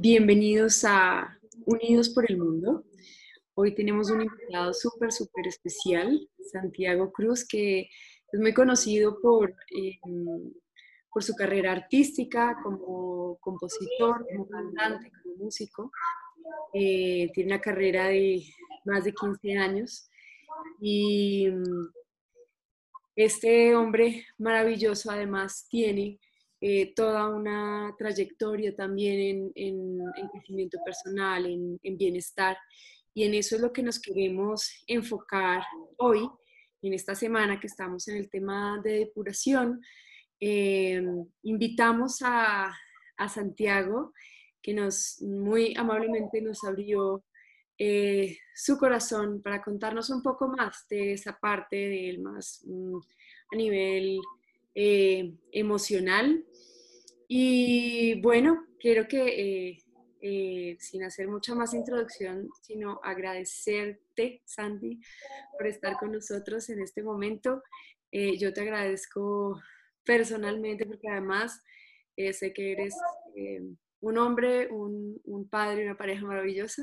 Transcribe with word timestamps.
Bienvenidos 0.00 0.84
a 0.84 1.36
Unidos 1.66 2.10
por 2.10 2.30
el 2.30 2.38
Mundo. 2.38 2.84
Hoy 3.54 3.74
tenemos 3.74 4.08
un 4.10 4.22
invitado 4.22 4.72
súper, 4.72 5.10
súper 5.10 5.48
especial, 5.48 6.30
Santiago 6.52 7.10
Cruz, 7.10 7.44
que 7.44 7.88
es 8.32 8.40
muy 8.40 8.54
conocido 8.54 9.20
por, 9.20 9.56
em, 9.70 10.52
por 11.12 11.24
su 11.24 11.34
carrera 11.34 11.72
artística 11.72 12.56
como 12.62 13.38
compositor, 13.40 14.24
como 14.30 14.48
cantante, 14.48 15.10
como 15.20 15.34
músico. 15.34 15.90
Eh, 16.72 17.32
tiene 17.34 17.54
una 17.54 17.60
carrera 17.60 18.06
de 18.06 18.44
más 18.84 19.02
de 19.02 19.12
15 19.12 19.58
años 19.58 20.08
y 20.80 21.48
mm, 21.50 21.88
este 23.16 23.74
hombre 23.74 24.26
maravilloso 24.38 25.10
además 25.10 25.66
tiene 25.68 26.20
eh, 26.60 26.92
toda 26.92 27.28
una 27.28 27.94
trayectoria 27.96 28.74
también 28.74 29.52
en, 29.54 29.98
crecimiento 30.32 30.78
personal, 30.84 31.46
en, 31.46 31.96
bienestar. 31.96 32.56
Y 33.14 33.24
en 33.24 33.34
eso 33.34 33.54
es 33.54 33.62
lo 33.62 33.72
que 33.72 33.82
nos 33.82 34.00
queremos 34.00 34.68
enfocar 34.88 35.62
hoy, 35.98 36.28
en 36.82 36.94
esta 36.94 37.14
semana 37.14 37.60
que 37.60 37.68
estamos 37.68 38.08
en 38.08 38.16
el 38.16 38.28
tema 38.28 38.80
de 38.82 38.98
depuración. 38.98 39.80
Eh, 40.40 41.00
invitamos 41.42 42.18
a, 42.22 42.74
Santiago, 43.28 44.12
que 44.62 44.74
nos 44.74 45.20
muy 45.22 45.74
amablemente 45.76 46.40
nos 46.40 46.62
abrió 46.62 47.24
eh, 47.78 48.38
su 48.54 48.78
corazón 48.78 49.42
para 49.42 49.60
contarnos 49.60 50.10
un 50.10 50.22
poco 50.22 50.46
más 50.46 50.86
de 50.88 51.14
esa 51.14 51.36
parte 51.36 51.74
de 51.74 52.10
él, 52.10 52.20
más 52.20 52.62
mm, 52.64 52.96
a 53.52 53.56
nivel 53.56 54.20
emocional. 55.50 56.44
Y 57.30 58.20
bueno, 58.22 58.66
quiero 58.80 59.06
que, 59.06 59.68
eh, 59.68 59.78
eh, 60.22 60.76
sin 60.80 61.04
hacer 61.04 61.28
mucha 61.28 61.54
más 61.54 61.74
introducción, 61.74 62.48
sino 62.62 63.00
agradecerte, 63.04 64.40
Sandy, 64.46 64.98
por 65.58 65.66
estar 65.66 65.98
con 65.98 66.12
nosotros 66.12 66.70
en 66.70 66.80
este 66.80 67.02
momento. 67.02 67.62
yo 68.10 68.54
te 68.54 68.62
agradezco 68.62 69.60
personalmente 70.02 70.86
porque 70.86 71.08
además 71.10 71.62
sé 72.16 72.54
que 72.54 72.72
eres 72.72 72.94
un 74.00 74.16
hombre, 74.16 74.68
un, 74.68 75.20
un, 75.24 75.48
padre, 75.50 75.84
una 75.84 75.98
pareja 75.98 76.24
maravillosa, 76.24 76.82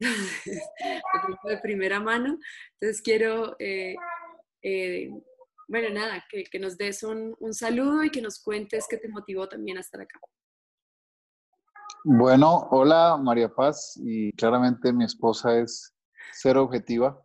de 1.44 1.58
primera 1.62 2.00
mano. 2.00 2.36
Entonces 2.72 3.00
quiero 3.00 3.56
bueno, 5.70 5.88
nada, 5.90 6.24
que, 6.28 6.58
nos 6.58 6.76
des 6.76 7.04
un, 7.04 7.36
saludo 7.52 8.02
y 8.02 8.10
que 8.10 8.20
nos 8.20 8.42
cuentes 8.42 8.86
qué 8.90 8.96
te 8.96 9.08
motivó 9.08 9.48
también 9.48 9.76
a 9.76 9.80
estar 9.80 10.00
acá. 10.00 10.18
Bueno, 12.02 12.66
hola 12.72 13.16
María 13.16 13.48
Paz 13.48 13.94
y 14.02 14.32
claramente 14.32 14.92
mi 14.92 15.04
esposa 15.04 15.60
es 15.60 15.94
cero 16.32 16.64
objetiva, 16.64 17.22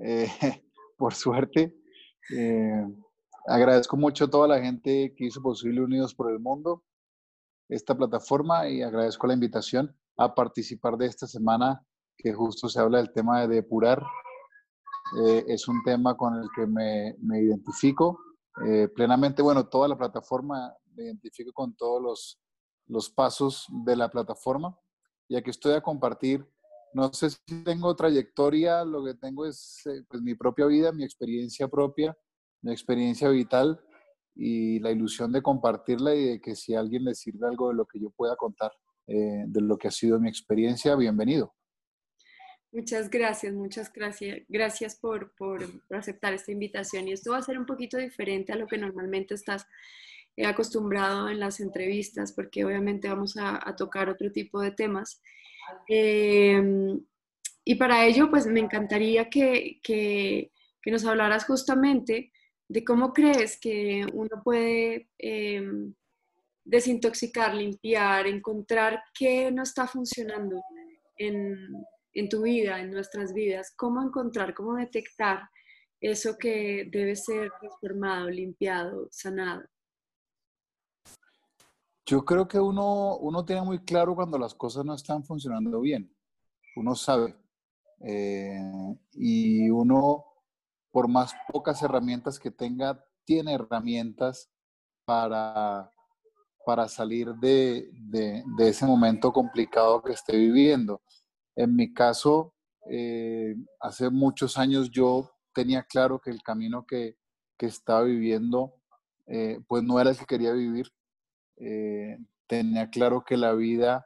eh, 0.00 0.28
por 0.96 1.12
suerte. 1.12 1.74
Eh, 2.32 2.86
agradezco 3.48 3.96
mucho 3.96 4.26
a 4.26 4.30
toda 4.30 4.46
la 4.46 4.60
gente 4.60 5.12
que 5.16 5.24
hizo 5.24 5.42
posible 5.42 5.80
Unidos 5.80 6.14
por 6.14 6.30
el 6.30 6.38
Mundo, 6.38 6.84
esta 7.68 7.96
plataforma, 7.96 8.68
y 8.68 8.82
agradezco 8.82 9.26
la 9.26 9.34
invitación 9.34 9.92
a 10.18 10.36
participar 10.36 10.96
de 10.96 11.06
esta 11.06 11.26
semana 11.26 11.84
que 12.16 12.32
justo 12.32 12.68
se 12.68 12.78
habla 12.78 12.98
del 12.98 13.12
tema 13.12 13.40
de 13.40 13.56
depurar 13.56 14.04
eh, 15.14 15.44
es 15.48 15.68
un 15.68 15.82
tema 15.82 16.16
con 16.16 16.36
el 16.36 16.48
que 16.54 16.66
me, 16.66 17.16
me 17.20 17.42
identifico 17.42 18.18
eh, 18.66 18.88
plenamente. 18.88 19.42
Bueno, 19.42 19.68
toda 19.68 19.88
la 19.88 19.98
plataforma, 19.98 20.74
me 20.94 21.04
identifico 21.04 21.52
con 21.52 21.74
todos 21.76 22.02
los, 22.02 22.40
los 22.86 23.10
pasos 23.10 23.66
de 23.84 23.96
la 23.96 24.08
plataforma. 24.10 24.78
Ya 25.28 25.42
que 25.42 25.50
estoy 25.50 25.74
a 25.74 25.82
compartir, 25.82 26.46
no 26.94 27.12
sé 27.12 27.30
si 27.30 27.64
tengo 27.64 27.94
trayectoria, 27.94 28.84
lo 28.84 29.04
que 29.04 29.14
tengo 29.14 29.46
es 29.46 29.82
eh, 29.86 30.02
pues, 30.08 30.22
mi 30.22 30.34
propia 30.34 30.66
vida, 30.66 30.92
mi 30.92 31.04
experiencia 31.04 31.68
propia, 31.68 32.16
mi 32.62 32.72
experiencia 32.72 33.28
vital 33.28 33.80
y 34.34 34.78
la 34.80 34.90
ilusión 34.90 35.30
de 35.32 35.42
compartirla 35.42 36.14
y 36.14 36.24
de 36.24 36.40
que 36.40 36.56
si 36.56 36.74
a 36.74 36.80
alguien 36.80 37.04
le 37.04 37.14
sirve 37.14 37.46
algo 37.46 37.68
de 37.68 37.74
lo 37.74 37.86
que 37.86 38.00
yo 38.00 38.10
pueda 38.10 38.34
contar, 38.36 38.72
de 39.04 39.60
lo 39.60 39.76
que 39.76 39.88
ha 39.88 39.90
sido 39.90 40.18
mi 40.20 40.28
experiencia, 40.28 40.94
bienvenido. 40.96 41.52
Muchas 42.72 43.10
gracias, 43.10 43.52
muchas 43.52 43.92
gracias, 43.92 44.40
gracias 44.48 44.96
por, 44.96 45.30
aceptar 45.90 46.32
esta 46.32 46.52
invitación. 46.52 47.06
Y 47.06 47.12
esto 47.12 47.32
va 47.32 47.38
a 47.38 47.42
ser 47.42 47.58
un 47.58 47.66
poquito 47.66 47.98
diferente 47.98 48.50
a 48.50 48.56
lo 48.56 48.66
que 48.66 48.78
normalmente 48.78 49.34
estás 49.34 49.66
eh, 50.36 50.46
acostumbrado 50.46 51.28
en 51.28 51.38
las 51.38 51.60
entrevistas, 51.60 52.32
porque 52.32 52.64
obviamente 52.64 53.08
vamos 53.08 53.36
a, 53.38 53.60
tocar 53.76 54.08
otro 54.08 54.32
tipo 54.32 54.58
de 54.62 54.70
temas. 54.70 55.20
Em, 55.86 56.98
y 57.62 57.74
para 57.74 58.06
ello, 58.06 58.30
pues 58.30 58.46
me 58.46 58.60
encantaría 58.60 59.28
que, 59.28 59.78
que, 59.82 60.50
nos 60.86 61.04
hablaras 61.04 61.44
justamente 61.44 62.32
de 62.68 62.84
cómo 62.84 63.12
crees 63.12 63.60
que 63.60 64.06
uno 64.14 64.42
puede 64.42 65.10
em, 65.18 65.94
desintoxicar, 66.64 67.54
limpiar, 67.54 68.26
encontrar 68.26 69.02
qué 69.14 69.50
no 69.52 69.62
está 69.62 69.86
funcionando 69.86 70.62
en, 71.18 71.68
en 72.14 72.28
tu 72.28 72.42
vida, 72.42 72.80
en 72.80 72.90
nuestras 72.90 73.32
vidas, 73.32 73.72
cómo 73.76 74.02
encontrar, 74.02 74.54
cómo 74.54 74.76
detectar 74.76 75.48
eso 76.00 76.36
que 76.38 76.88
debe 76.90 77.14
ser 77.16 77.50
transformado, 77.60 78.28
limpiado, 78.28 79.08
sanado. 79.10 79.62
Yo 82.04 82.24
creo 82.24 82.48
que 82.48 82.58
uno, 82.58 83.16
uno 83.18 83.44
tiene 83.44 83.62
muy 83.62 83.78
claro 83.84 84.14
cuando 84.14 84.36
las 84.36 84.54
cosas 84.54 84.84
no 84.84 84.94
están 84.94 85.24
funcionando 85.24 85.80
bien. 85.80 86.12
Uno 86.74 86.96
sabe. 86.96 87.36
Eh, 88.00 88.60
y 89.12 89.70
uno, 89.70 90.24
por 90.90 91.06
más 91.06 91.32
pocas 91.52 91.80
herramientas 91.82 92.40
que 92.40 92.50
tenga, 92.50 93.04
tiene 93.24 93.54
herramientas 93.54 94.50
para, 95.04 95.92
para 96.66 96.88
salir 96.88 97.32
de, 97.36 97.88
de 97.92 98.68
ese 98.68 98.84
momento 98.84 99.32
complicado 99.32 100.02
que 100.02 100.12
esté 100.12 100.36
viviendo. 100.36 101.00
En 101.56 101.76
mi 101.76 101.92
caso, 101.92 102.54
eh, 102.90 103.54
hace 103.80 104.10
muchos 104.10 104.58
años 104.58 104.90
yo 104.90 105.30
tenía 105.54 105.82
claro 105.82 106.20
que 106.20 106.30
el 106.30 106.42
camino 106.42 106.86
que, 106.86 107.16
estaba 107.58 108.02
viviendo, 108.02 108.74
eh, 109.28 109.60
pues 109.68 109.84
no 109.84 110.00
era 110.00 110.10
el 110.10 110.18
que 110.18 110.26
quería 110.26 110.50
vivir. 110.52 110.92
Eh, 111.58 112.18
tenía 112.48 112.90
claro 112.90 113.22
que 113.24 113.36
la 113.36 113.52
vida 113.52 114.04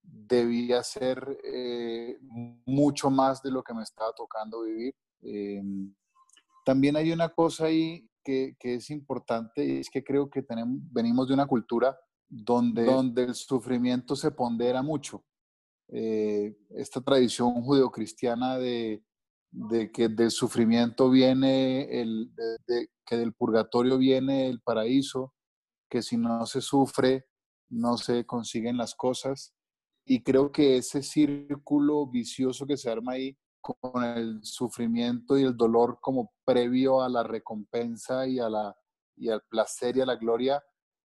debía 0.00 0.84
ser 0.84 1.40
mucho 2.66 3.10
más 3.10 3.42
de 3.42 3.50
lo 3.50 3.64
que 3.64 3.74
me 3.74 3.82
estaba 3.82 4.12
tocando 4.12 4.62
vivir. 4.62 4.94
también 6.64 6.94
hay 6.94 7.10
una 7.10 7.30
cosa 7.30 7.64
ahí 7.64 8.08
que, 8.22 8.54
es 8.60 8.90
importante 8.90 9.64
y 9.64 9.78
es 9.80 9.90
que 9.90 10.04
creo 10.04 10.30
que 10.30 10.42
tenemos, 10.42 10.78
venimos 10.92 11.26
de 11.26 11.34
una 11.34 11.46
cultura 11.46 11.98
donde, 12.28 12.84
donde 12.84 13.24
el 13.24 13.34
sufrimiento 13.34 14.14
se 14.14 14.30
pondera 14.30 14.82
mucho. 14.82 15.24
Eh, 15.88 16.56
esta 16.70 17.00
tradición 17.00 17.62
judeocristiana 17.62 18.58
de, 18.58 19.02
de 19.50 19.92
que 19.92 20.08
del 20.08 20.30
sufrimiento 20.30 21.10
viene 21.10 22.00
el, 22.00 22.32
que 23.06 23.16
del 23.16 23.34
purgatorio 23.34 23.98
viene 23.98 24.48
el 24.48 24.60
paraíso, 24.60 25.34
que 25.88 26.02
si 26.02 26.16
no 26.16 26.46
se 26.46 26.60
sufre 26.60 27.26
no 27.70 27.96
se 27.96 28.24
consiguen 28.24 28.76
las 28.76 28.94
cosas. 28.94 29.54
Y 30.06 30.22
creo 30.22 30.52
que 30.52 30.76
ese 30.76 31.02
círculo 31.02 32.06
vicioso 32.06 32.66
que 32.66 32.76
se 32.76 32.90
arma 32.90 33.12
ahí 33.12 33.36
con 33.60 34.04
el 34.04 34.44
sufrimiento 34.44 35.38
y 35.38 35.44
el 35.44 35.56
dolor 35.56 35.98
como 36.00 36.32
previo 36.44 37.00
a 37.00 37.08
la 37.08 37.22
recompensa 37.22 38.26
y, 38.26 38.38
a 38.38 38.50
la, 38.50 38.76
y 39.16 39.30
al 39.30 39.42
placer 39.48 39.96
y 39.96 40.02
a 40.02 40.06
la 40.06 40.16
gloria, 40.16 40.62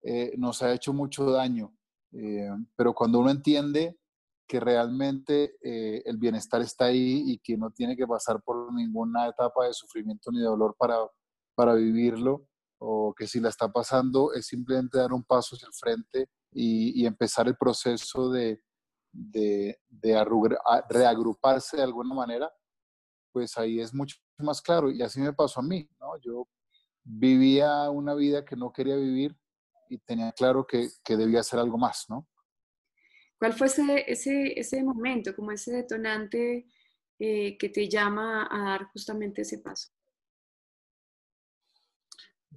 eh, 0.03 0.33
nos 0.37 0.63
ha 0.63 0.73
hecho 0.73 0.93
mucho 0.93 1.31
daño. 1.31 1.73
Eh, 2.13 2.51
pero 2.75 2.93
cuando 2.93 3.21
uno 3.21 3.31
entiende 3.31 4.00
que 4.51 4.59
realmente 4.59 5.55
eh, 5.63 6.03
el 6.05 6.17
bienestar 6.17 6.61
está 6.61 6.87
ahí 6.87 7.23
y 7.25 7.39
que 7.39 7.57
no 7.57 7.71
tiene 7.71 7.97
que 7.97 8.05
pasar 8.05 8.43
por 8.43 8.75
ninguna 8.75 9.29
etapa 9.29 9.65
de 9.65 9.73
sufrimiento 9.73 10.33
ni 10.33 10.41
de 10.41 10.47
dolor 10.47 10.75
para, 10.77 10.97
para 11.55 11.75
vivirlo, 11.75 12.49
o 12.79 13.15
que 13.17 13.29
si 13.29 13.39
la 13.39 13.49
está 13.49 13.71
pasando 13.71 14.33
es 14.33 14.49
simplemente 14.49 14.99
dar 14.99 15.13
un 15.13 15.23
paso 15.23 15.55
hacia 15.55 15.69
el 15.69 15.73
frente 15.73 16.29
y, 16.51 17.07
empezar 17.07 17.47
el 17.47 17.57
proceso 17.57 18.29
de, 18.29 18.61
de, 19.13 19.79
reagruparse 20.89 21.77
de 21.77 21.85
alguna 21.85 22.13
manera, 22.13 22.51
pues 23.33 23.57
ahí 23.57 23.79
es 23.79 23.95
mucho 23.95 24.17
más 24.39 24.61
claro. 24.61 24.91
Y 24.91 25.01
así 25.01 25.21
me 25.21 25.33
pasó 25.33 25.61
a 25.61 25.63
mí, 25.63 25.89
¿no? 26.01 26.19
Yo 26.19 26.49
vivía 27.05 27.89
una 27.89 28.15
vida 28.15 28.45
que 28.45 28.57
no 28.57 28.73
quería 28.73 28.97
vivir 28.97 29.37
y 29.89 29.99
tenía 29.99 30.33
claro 30.33 30.67
que, 30.67 30.89
que 31.05 31.17
debía 31.17 31.39
hacer 31.39 31.61
algo 31.61 31.79
más, 31.79 32.07
¿no? 32.09 32.27
¿Cuál 33.41 33.55
fue 33.55 33.69
ese, 34.07 34.61
ese, 34.61 34.85
momento, 34.85 35.35
como 35.35 35.51
ese 35.51 35.73
detonante 35.73 36.67
eh, 37.19 37.57
que 37.57 37.71
te 37.71 37.89
llama 37.89 38.47
a 38.51 38.65
dar 38.65 38.85
justamente 38.93 39.41
ese 39.41 39.61
paso? 39.61 39.89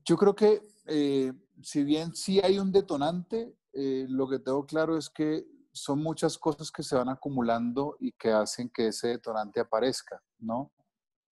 Yo 0.03 0.18
creo 0.18 0.35
que 0.35 0.62
eh, 0.88 1.31
si 1.62 1.85
bien 1.85 2.13
sí 2.13 2.41
hay 2.41 2.59
un 2.59 2.69
detonante, 2.69 3.56
eh, 3.71 4.06
lo 4.09 4.27
que 4.27 4.39
tengo 4.39 4.65
claro 4.65 4.97
es 4.97 5.09
que 5.09 5.45
son 5.71 6.03
muchas 6.03 6.38
cosas 6.38 6.69
que 6.69 6.83
se 6.83 6.97
van 6.97 7.07
acumulando 7.07 7.95
y 8.01 8.12
que 8.12 8.31
hacen 8.31 8.69
que 8.69 8.88
ese 8.88 9.07
detonante 9.07 9.62
aparezca, 9.62 10.21
¿no? 10.38 10.74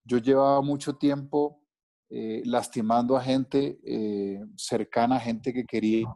Yo 0.06 0.18
llevaba 0.18 0.62
mucho 0.62 0.95
tiempo 0.95 1.62
lastimando 2.09 3.15
a 3.15 3.21
gente 3.21 3.80
cercana, 4.57 5.19
gente 5.19 5.54
que 5.54 5.65
quería. 5.65 6.07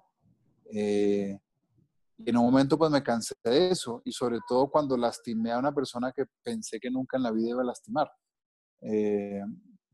Y 2.17 2.29
en 2.29 2.37
un 2.37 2.45
momento 2.45 2.77
pues 2.77 2.91
me 2.91 3.03
cansé 3.03 3.35
de 3.43 3.69
eso 3.69 4.01
y 4.05 4.11
sobre 4.11 4.39
todo 4.47 4.69
cuando 4.69 4.95
lastimé 4.95 5.51
a 5.51 5.59
una 5.59 5.73
persona 5.73 6.11
que 6.11 6.25
pensé 6.43 6.79
que 6.79 6.89
nunca 6.89 7.17
en 7.17 7.23
la 7.23 7.31
vida 7.31 7.49
iba 7.49 7.61
a 7.61 7.65
lastimar. 7.65 8.09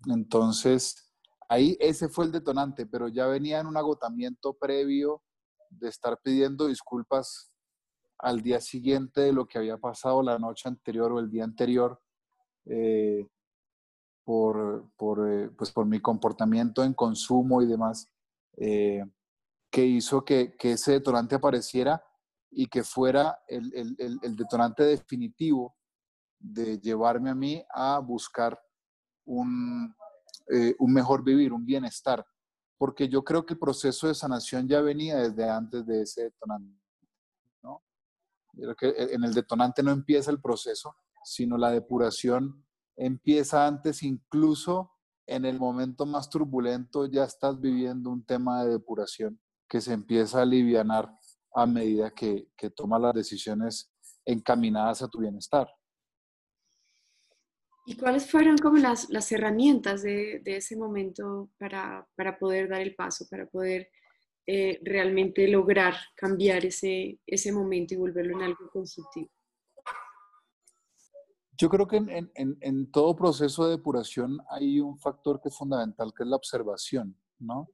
entonces, 0.08 1.14
ahí 1.50 1.78
ese 1.80 2.10
fue 2.10 2.26
el 2.26 2.32
detonante, 2.32 2.86
pero 2.86 3.08
ya 3.08 3.28
venía 3.28 3.60
en 3.60 3.68
un 3.68 3.78
agotamiento 3.78 4.54
previo 4.54 5.22
de 5.70 5.90
estar 5.90 6.20
pidiendo 6.24 6.68
disculpas 6.68 7.52
al 8.20 8.42
día 8.42 8.62
siguiente 8.62 9.22
de 9.22 9.34
lo 9.34 9.48
que 9.48 9.58
había 9.58 9.78
pasado 9.78 10.22
la 10.22 10.38
noche 10.38 10.70
anterior 10.70 11.12
o 11.12 11.20
el 11.20 11.30
día 11.30 11.44
anterior 11.44 12.00
eh, 12.66 13.28
por, 14.24 14.92
por, 14.96 15.28
eh, 15.28 15.50
pues 15.58 15.72
por 15.72 15.86
mi 15.86 16.00
comportamiento 16.00 16.84
en 16.84 16.94
consumo 16.94 17.62
y 17.62 17.66
demás, 17.66 18.12
eh, 18.58 19.04
que 19.72 19.86
hizo 19.86 20.24
que, 20.24 20.56
que, 20.58 20.74
ese 20.74 20.94
detonante 20.94 21.36
apareciera 21.36 22.04
y 22.52 22.68
que 22.68 22.84
fuera 22.84 23.40
el, 23.48 23.74
el, 23.74 24.20
el, 24.22 24.36
detonante 24.36 24.84
definitivo 24.84 25.76
de 26.38 26.80
llevarme 26.80 27.30
a 27.30 27.36
mí 27.36 27.64
a 27.74 28.00
buscar 28.00 28.60
un, 29.26 29.96
un 30.80 30.94
mejor 30.94 31.24
vivir, 31.24 31.54
un 31.54 31.66
bienestar, 31.66 32.26
porque 32.78 33.08
yo 33.08 33.24
creo 33.24 33.46
que 33.46 33.54
el 33.54 33.60
proceso 33.60 34.08
de 34.08 34.16
sanación 34.16 34.68
ya 34.68 34.82
venía 34.82 35.18
desde 35.18 35.50
antes 35.50 35.86
de 35.86 36.02
ese 36.02 36.24
detonante 36.24 36.82
que 38.78 38.94
en 38.98 39.24
el 39.24 39.34
detonante 39.34 39.84
no 39.84 39.92
empieza 39.92 40.32
el 40.32 40.42
proceso, 40.42 40.96
sino 41.24 41.58
la 41.58 41.72
depuración 41.72 42.66
empieza 42.96 43.66
antes, 43.66 44.04
incluso 44.04 44.92
en 45.28 45.46
el 45.46 45.60
momento 45.60 46.06
más 46.06 46.30
turbulento 46.30 47.06
ya 47.06 47.24
estás 47.24 47.60
viviendo 47.60 48.10
un 48.10 48.26
tema 48.26 48.64
de 48.64 48.72
depuración 48.72 49.40
que 49.68 49.82
se 49.82 49.94
empieza 49.94 50.40
a 50.40 50.42
aliviar 50.42 50.86
a 51.54 51.66
medida 51.66 52.12
que, 52.12 52.48
que 52.56 52.70
tomas 52.70 53.02
las 53.02 53.14
decisiones 53.14 53.92
encaminadas 54.26 55.02
a 55.02 55.08
tu 55.08 55.20
bienestar. 55.20 55.68
¿Y 57.86 57.98
cuáles 57.98 58.30
fueron 58.30 58.58
como 58.58 58.78
las, 58.78 59.10
las 59.10 59.32
herramientas 59.32 60.04
de, 60.04 60.40
de 60.44 60.58
ese 60.58 60.78
momento 60.78 61.50
para, 61.58 62.08
para, 62.16 62.38
poder 62.38 62.70
dar 62.70 62.82
el 62.82 62.96
paso, 62.96 63.26
para 63.30 63.48
poder 63.48 63.90
eh, 64.46 64.80
realmente 64.84 65.48
lograr 65.48 65.96
cambiar 66.16 66.66
ese, 66.66 67.20
ese 67.26 67.52
momento 67.52 67.94
y 67.94 67.98
volverlo 67.98 68.38
en 68.38 68.44
algo 68.44 68.70
constructivo? 68.72 69.30
Yo 71.58 71.70
creo 71.70 71.88
que 71.88 71.98
en, 71.98 72.32
en, 72.36 72.58
en, 72.62 72.92
todo 72.92 73.16
proceso 73.16 73.66
de 73.66 73.78
depuración 73.78 74.40
hay 74.50 74.80
un 74.80 74.98
factor 75.00 75.42
que 75.42 75.50
es 75.50 75.58
fundamental, 75.58 76.12
que 76.16 76.24
es 76.24 76.30
la 76.30 76.36
observación, 76.36 77.16
¿no? 77.40 77.68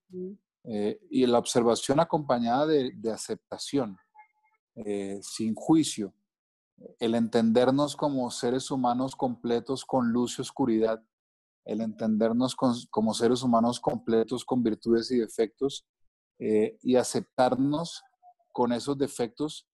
Eh, 0.69 0.99
y 1.09 1.25
la 1.25 1.39
observación 1.39 2.01
acompañada 2.01 2.67
de, 2.67 3.11
aceptación, 3.11 3.97
eh, 4.75 5.17
sin 5.21 5.55
juicio. 5.55 6.13
El 6.99 7.15
entendernos 7.15 7.95
como 7.95 8.29
seres 8.31 8.69
humanos 8.69 9.15
completos 9.15 9.85
con 9.85 10.11
luz 10.11 10.37
y 10.37 10.41
oscuridad, 10.41 11.01
el 11.63 11.79
entendernos 11.79 12.53
como 12.91 13.13
seres 13.13 13.43
humanos 13.43 13.79
completos 13.79 14.43
con 14.43 14.61
virtudes 14.61 15.09
y 15.11 15.17
defectos, 15.17 15.87
eh, 16.37 16.77
y 16.81 16.97
aceptarnos 16.97 18.03
con 18.51 18.73
esos 18.73 18.97
defectos. 18.97 19.69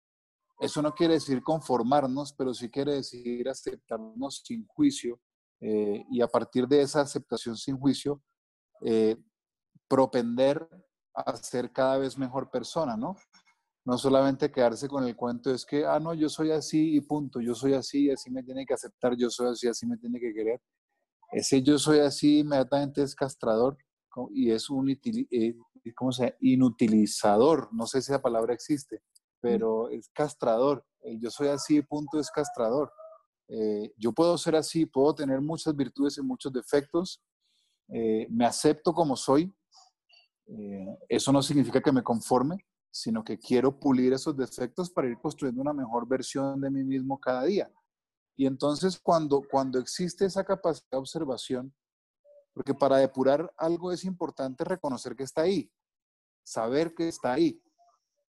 Eso 0.60 0.84
no 0.84 0.94
quiere 0.94 1.16
decir 1.16 1.42
conformarnos, 1.42 2.34
pero 2.34 2.54
sí 2.54 2.70
quiere 2.70 2.94
decir 2.94 3.50
aceptarnos 3.50 4.44
sin 4.46 4.66
juicio 4.68 5.20
y 5.60 6.20
a 6.20 6.28
partir 6.28 6.68
de 6.68 6.82
esa 6.82 7.00
aceptación 7.00 7.56
sin 7.56 7.80
juicio, 7.80 8.22
propender 9.94 10.68
a 11.14 11.36
ser 11.38 11.72
cada 11.72 12.00
vez 12.00 12.18
mejor 12.18 12.50
persona, 12.50 12.98
¿no? 12.98 13.16
No 13.86 13.96
solamente 14.00 14.52
quedarse 14.52 14.88
con 14.88 15.04
el 15.04 15.16
cuento 15.16 15.52
es 15.52 15.68
que, 15.68 15.86
ah, 15.86 16.00
no, 16.00 16.16
yo 16.16 16.30
soy 16.30 16.50
así 16.50 16.96
y 16.96 17.02
punto, 17.02 17.40
yo 17.40 17.54
soy 17.54 17.76
así 17.76 18.06
y 18.06 18.10
así 18.10 18.32
me 18.32 18.42
tiene 18.42 18.66
que 18.66 18.74
aceptar, 18.74 19.16
yo 19.16 19.30
soy 19.30 19.52
así, 19.52 19.68
así 19.68 19.86
me 19.86 19.98
tiene 19.98 20.20
que 20.20 20.34
querer. 20.34 20.60
Ese 21.32 21.62
yo 21.62 21.78
soy 21.78 22.00
así 22.00 22.40
inmediatamente 22.40 23.04
es 23.04 23.14
castrador 23.14 23.78
y 24.32 24.50
es 24.50 24.68
un, 24.72 25.00
¿cómo 25.96 26.12
se 26.12 26.38
Inutilizador, 26.40 27.70
no 27.72 27.86
sé 27.86 28.02
si 28.02 28.12
esa 28.12 28.22
palabra 28.22 28.56
existe, 28.56 29.04
pero 29.42 29.90
es 29.90 30.10
castrador. 30.10 30.84
yo 31.20 31.30
soy 31.30 31.50
así, 31.50 31.84
punto, 31.84 32.20
es 32.20 32.32
castrador. 32.32 32.92
Eh, 33.48 33.94
yo 33.98 34.12
puedo 34.12 34.40
ser 34.40 34.56
así, 34.56 34.88
puedo 34.88 35.14
tener 35.14 35.40
muchas 35.40 35.76
virtudes 35.76 36.18
y 36.18 36.24
muchos 36.24 36.52
defectos, 36.52 37.22
eh, 37.90 38.26
me 38.32 38.46
acepto 38.46 38.92
como 38.94 39.16
soy. 39.16 39.54
Eh, 40.48 40.98
eso 41.10 41.32
no 41.32 41.42
significa 41.42 41.82
que 41.82 41.92
me 41.92 42.04
conforme, 42.04 42.58
sino 42.92 43.24
que 43.24 43.40
quiero 43.40 43.80
pulir 43.80 44.14
esos 44.14 44.38
defectos 44.38 44.90
para 44.90 45.08
ir 45.08 45.18
construyendo 45.18 45.62
una 45.62 45.74
mejor 45.74 46.08
versión 46.08 46.62
de 46.62 46.70
mí 46.70 46.84
mismo 46.84 47.20
cada 47.20 47.44
día. 47.44 47.72
Y 48.36 48.46
entonces 48.46 49.00
cuando, 49.00 49.42
cuando 49.50 49.80
existe 49.80 50.26
esa 50.26 50.44
capacidad 50.44 50.90
de 50.92 50.98
observación, 50.98 51.74
porque 52.54 52.74
para 52.74 52.98
depurar 52.98 53.52
algo 53.58 53.92
es 53.92 54.04
importante 54.04 54.64
reconocer 54.64 55.16
que 55.16 55.24
está 55.24 55.42
ahí, 55.42 55.72
saber 56.44 56.94
que 56.94 57.08
está 57.08 57.34
ahí, 57.34 57.62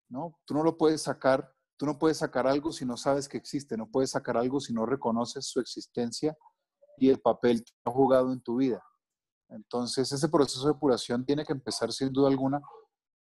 ¿no? 0.09 0.39
Tú 0.45 0.55
no 0.55 0.63
lo 0.63 0.77
puedes 0.77 1.03
sacar, 1.03 1.55
tú 1.79 1.87
no 1.87 1.99
puedes 1.99 2.19
sacar 2.19 2.47
algo 2.47 2.73
si 2.73 2.85
no 2.85 2.97
sabes 2.97 3.29
que 3.29 3.39
existe, 3.39 3.77
no 3.77 3.91
puedes 3.91 4.11
sacar 4.11 4.37
algo 4.37 4.61
si 4.61 4.75
no 4.75 4.85
reconoces 4.85 5.47
su 5.47 5.61
existencia 5.61 6.37
y 6.99 7.09
el 7.09 7.21
papel 7.21 7.65
que 7.65 7.73
ha 7.85 7.91
jugado 7.91 8.33
en 8.33 8.43
tu 8.43 8.57
vida. 8.57 8.83
Entonces, 9.51 10.11
ese 10.13 10.29
proceso 10.29 10.67
de 10.67 10.73
depuración 10.73 11.25
tiene 11.25 11.45
que 11.45 11.53
empezar 11.53 11.93
sin 11.93 12.13
duda 12.13 12.29
alguna 12.29 12.61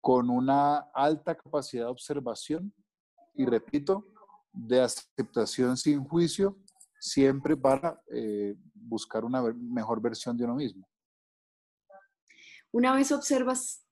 con 0.00 0.30
una 0.30 0.78
alta 0.94 1.35
capacidad 1.35 1.85
de 1.85 1.90
observación 1.90 2.73
y, 3.35 3.44
repito, 3.47 4.06
de 4.52 4.80
aceptación 4.80 5.76
sin 5.76 6.04
juicio 6.04 6.58
siempre 7.00 7.56
para 7.56 8.00
eh, 8.12 8.56
buscar 8.75 9.25
una 9.25 9.42
mejor 9.52 10.00
versión 10.00 10.37
de 10.37 10.44
uno 10.44 10.56
mismo. 10.56 10.88
Una 12.70 12.94
vez 12.94 13.12
observas, 13.12 13.85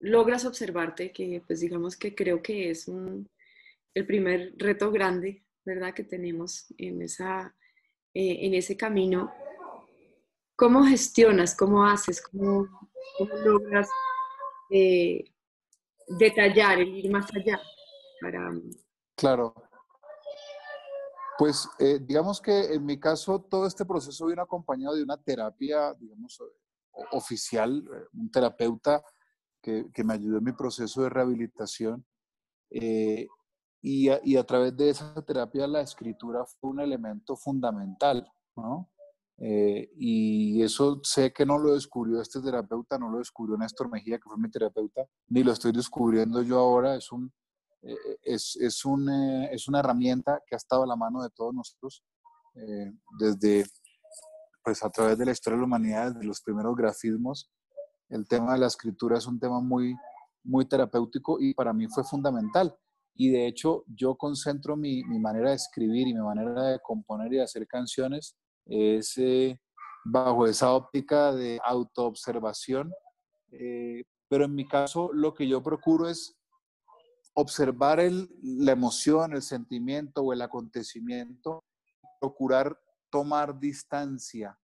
logras 0.00 0.44
observarte, 0.44 1.12
que 1.12 1.42
pues 1.46 1.60
digamos 1.60 1.96
que 1.96 2.14
creo 2.14 2.42
que 2.42 2.70
es 2.70 2.88
el 2.88 4.06
primer 4.06 4.54
reto 4.56 4.90
grande, 4.90 5.44
¿verdad? 5.64 5.94
Que 5.94 6.04
tenemos 6.04 6.66
en, 6.78 7.02
esa, 7.02 7.54
eh, 8.14 8.46
en 8.46 8.54
ese 8.54 8.76
camino. 8.76 9.32
¿Cómo 10.62 10.84
gestionas, 10.84 11.56
cómo 11.56 11.84
haces, 11.84 12.22
cómo, 12.22 12.68
logras 13.44 13.88
eh, 14.70 15.24
detallar, 16.06 16.78
el 16.78 16.98
ir 16.98 17.10
más 17.10 17.26
allá? 17.34 17.60
Para... 18.20 18.52
Claro, 19.16 19.54
pues 21.36 21.68
eh, 21.80 21.98
digamos 22.00 22.40
que 22.40 22.74
en 22.74 22.86
mi 22.86 23.00
caso 23.00 23.40
todo 23.40 23.66
este 23.66 23.84
proceso 23.84 24.26
vino 24.26 24.40
acompañado 24.40 24.94
de 24.94 25.02
una 25.02 25.20
terapia, 25.20 25.94
digamos, 25.94 26.40
oficial, 27.10 27.84
eh, 27.92 28.04
un 28.12 28.30
terapeuta 28.30 29.02
que, 29.60 29.90
que 29.92 30.04
me 30.04 30.14
ayudó 30.14 30.38
en 30.38 30.44
mi 30.44 30.52
proceso 30.52 31.02
de 31.02 31.08
rehabilitación. 31.08 32.06
Eh, 32.70 33.26
y, 33.80 34.10
a, 34.10 34.20
y, 34.22 34.36
a, 34.36 34.44
través 34.44 34.76
de 34.76 34.90
esa 34.90 35.12
terapia 35.24 35.66
la 35.66 35.80
escritura 35.80 36.44
fue 36.46 36.70
un 36.70 36.78
elemento 36.78 37.34
fundamental, 37.34 38.32
¿no? 38.54 38.92
Y 39.38 40.62
eso 40.62 41.00
sé 41.02 41.32
que 41.32 41.44
no 41.44 41.58
lo 41.58 41.74
descubrió 41.74 42.20
este 42.20 42.40
terapeuta, 42.40 42.98
no 42.98 43.10
lo 43.10 43.18
descubrió 43.18 43.56
Néstor 43.56 43.90
Mejía, 43.90 44.18
que 44.18 44.28
fue 44.28 44.38
mi 44.38 44.50
terapeuta, 44.50 45.04
ni 45.28 45.42
lo 45.42 45.52
estoy 45.52 45.72
descubriendo 45.72 46.42
yo 46.42 46.58
ahora, 46.58 46.94
es 46.94 47.10
un, 47.10 47.32
eh, 47.82 47.96
es, 48.22 48.56
es, 48.56 48.84
un, 48.84 49.08
eh, 49.10 49.48
es, 49.52 49.66
una 49.66 49.80
herramienta 49.80 50.40
que 50.46 50.54
ha 50.54 50.56
estado 50.56 50.84
a 50.84 50.86
la 50.86 50.94
mano 50.94 51.20
de 51.22 51.30
todos 51.30 51.52
nosotros 51.52 52.04
eh, 52.54 52.92
desde, 53.18 53.64
pues 54.62 54.84
a 54.84 54.90
través 54.90 55.18
de 55.18 55.26
la 55.26 55.32
historia 55.32 55.56
de 55.56 55.62
la 55.62 55.66
humanidad, 55.66 56.12
desde 56.12 56.26
los 56.26 56.40
primeros 56.42 56.76
grafismos. 56.76 57.50
El 58.08 58.28
tema 58.28 58.52
de 58.52 58.60
la 58.60 58.66
escritura 58.68 59.18
es 59.18 59.26
un 59.26 59.40
tema 59.40 59.60
muy, 59.60 59.96
muy 60.44 60.66
terapéutico 60.66 61.38
y 61.40 61.54
para 61.54 61.72
mí 61.72 61.88
fue 61.88 62.04
fundamental. 62.04 62.76
Y 63.14 63.30
de 63.30 63.48
hecho, 63.48 63.84
yo 63.88 64.14
concentro 64.16 64.76
mi, 64.76 65.02
mi 65.04 65.18
manera 65.18 65.50
de 65.50 65.56
escribir 65.56 66.06
y 66.06 66.14
mi 66.14 66.20
manera 66.20 66.62
de 66.68 66.80
componer 66.80 67.32
y 67.32 67.36
de 67.36 67.42
hacer 67.42 67.66
canciones 67.66 68.36
es 68.66 69.20
bajo 70.04 70.46
esa 70.46 70.72
óptica 70.72 71.32
de 71.32 71.60
autoobservación. 71.64 72.92
pero 74.28 74.44
en 74.46 74.54
mi 74.54 74.66
caso, 74.66 75.10
lo 75.12 75.34
que 75.34 75.46
yo 75.46 75.62
procuro 75.62 76.08
es 76.08 76.36
observar 77.34 78.00
la 78.42 78.72
emoción, 78.72 79.34
el 79.34 79.42
sentimiento 79.42 80.22
o 80.22 80.32
el 80.32 80.42
acontecimiento, 80.42 81.64
procurar 82.20 82.78
tomar 83.10 83.58
distancia 83.58 84.58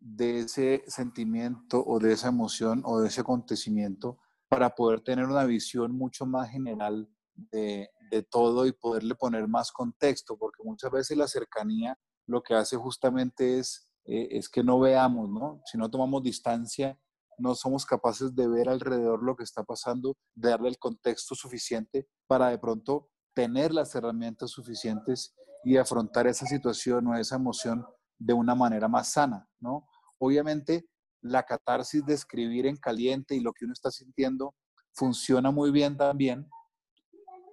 de 0.00 0.40
ese 0.40 0.84
sentimiento 0.86 1.82
o 1.86 1.98
de 1.98 2.12
esa 2.12 2.28
emoción 2.28 2.82
o 2.84 3.00
de 3.00 3.08
ese 3.08 3.22
acontecimiento 3.22 4.18
para 4.48 4.74
poder 4.74 5.00
tener 5.00 5.24
una 5.24 5.44
visión 5.44 5.92
mucho 5.92 6.26
más 6.26 6.50
general 6.50 7.08
de, 7.34 7.90
todo 8.30 8.64
y 8.64 8.70
poderle 8.70 9.16
poner 9.16 9.48
más 9.48 9.72
contexto, 9.72 10.36
porque 10.38 10.62
muchas 10.62 10.88
veces 10.92 11.16
la 11.16 11.26
cercanía 11.26 11.98
lo 12.26 12.42
que 12.42 12.54
hace 12.54 12.76
justamente 12.76 13.58
es, 13.58 13.88
eh, 14.06 14.28
es 14.30 14.48
que 14.48 14.62
no 14.62 14.78
veamos, 14.78 15.28
¿no? 15.28 15.60
Si 15.70 15.78
no 15.78 15.90
tomamos 15.90 16.22
distancia, 16.22 16.98
no 17.38 17.54
somos 17.54 17.84
capaces 17.84 18.34
de 18.34 18.48
ver 18.48 18.68
alrededor 18.68 19.22
lo 19.22 19.36
que 19.36 19.44
está 19.44 19.64
pasando, 19.64 20.16
de 20.34 20.50
darle 20.50 20.68
el 20.68 20.78
contexto 20.78 21.34
suficiente 21.34 22.06
para 22.26 22.48
de 22.48 22.58
pronto 22.58 23.10
tener 23.34 23.72
las 23.72 23.94
herramientas 23.94 24.50
suficientes 24.50 25.34
y 25.64 25.76
afrontar 25.76 26.26
esa 26.26 26.46
situación 26.46 27.06
o 27.08 27.16
esa 27.16 27.36
emoción 27.36 27.84
de 28.18 28.32
una 28.32 28.54
manera 28.54 28.88
más 28.88 29.08
sana, 29.12 29.48
¿no? 29.58 29.86
Obviamente, 30.18 30.86
la 31.20 31.42
catarsis 31.42 32.04
de 32.04 32.14
escribir 32.14 32.66
en 32.66 32.76
caliente 32.76 33.34
y 33.34 33.40
lo 33.40 33.52
que 33.52 33.64
uno 33.64 33.72
está 33.72 33.90
sintiendo 33.90 34.54
funciona 34.92 35.50
muy 35.50 35.70
bien 35.70 35.96
también, 35.96 36.48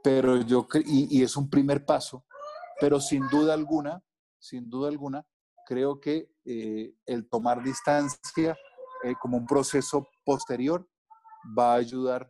pero 0.03 0.41
yo, 0.41 0.67
y, 0.85 1.19
y 1.19 1.23
es 1.23 1.35
un 1.35 1.49
primer 1.49 1.85
paso, 1.85 2.25
pero 2.79 2.99
sin 2.99 3.27
duda 3.29 3.53
alguna, 3.53 4.03
sin 4.41 4.69
duda 4.69 4.89
alguna, 4.89 5.25
creo 5.65 6.00
que 6.01 6.29
eh, 6.43 6.93
el 7.05 7.29
tomar 7.29 7.63
distancia 7.63 8.57
eh, 9.03 9.13
como 9.21 9.38
un 9.38 9.45
proceso 9.45 10.10
posterior 10.25 10.88
va 11.57 11.74
a 11.74 11.77
ayudar 11.77 12.29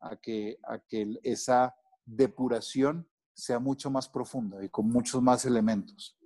a 0.00 0.16
que, 0.16 0.58
a 0.64 0.78
que 0.78 1.06
esa 1.22 1.74
depuración 2.04 3.08
sea 3.34 3.58
mucho 3.58 3.90
más 3.90 4.08
profunda 4.08 4.62
y 4.62 4.68
con 4.68 4.88
muchos 4.88 5.22
más 5.22 5.44
elementos. 5.44 6.18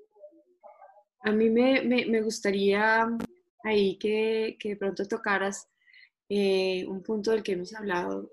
A 1.20 1.32
mí 1.32 1.50
me, 1.50 1.82
me, 1.82 2.22
gustaría 2.22 3.06
ahí 3.64 3.98
que, 3.98 4.56
que, 4.58 4.76
pronto 4.76 5.06
tocaras 5.06 5.68
eh, 6.28 6.84
un 6.86 7.02
punto 7.02 7.30
del 7.30 7.42
que 7.42 7.52
hemos 7.52 7.74
hablado 7.74 8.30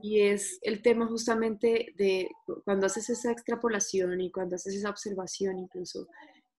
y 0.00 0.20
es 0.20 0.58
el 0.62 0.82
tema 0.82 1.06
justamente 1.06 1.94
de 1.96 2.28
cuando 2.64 2.86
haces 2.86 3.10
esa 3.10 3.32
extrapolación 3.32 4.20
y 4.20 4.30
cuando 4.30 4.56
haces 4.56 4.74
esa 4.74 4.90
observación 4.90 5.58
incluso, 5.58 6.08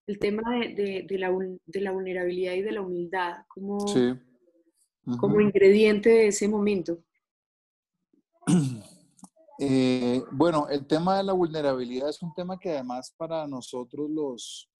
el 0.10 0.18
tema 0.18 0.42
de, 0.58 1.06
de, 1.08 1.18
la, 1.20 1.30
de 1.68 1.82
la, 1.82 1.92
vulnerabilidad 1.92 2.54
y 2.54 2.64
de 2.64 2.72
la 2.72 2.82
humildad 2.82 3.46
como, 3.48 3.78
como 5.20 5.40
ingrediente 5.40 6.10
de 6.10 6.28
ese 6.28 6.48
momento. 6.48 6.98
Eh, 9.62 10.24
bueno, 10.32 10.70
el 10.70 10.88
tema 10.88 11.18
de 11.18 11.24
la 11.24 11.34
vulnerabilidad 11.34 12.08
es 12.08 12.22
un 12.22 12.34
tema 12.34 12.58
que 12.58 12.70
además 12.70 13.14
para 13.18 13.46
nosotros 13.46 14.10
los, 14.10 14.72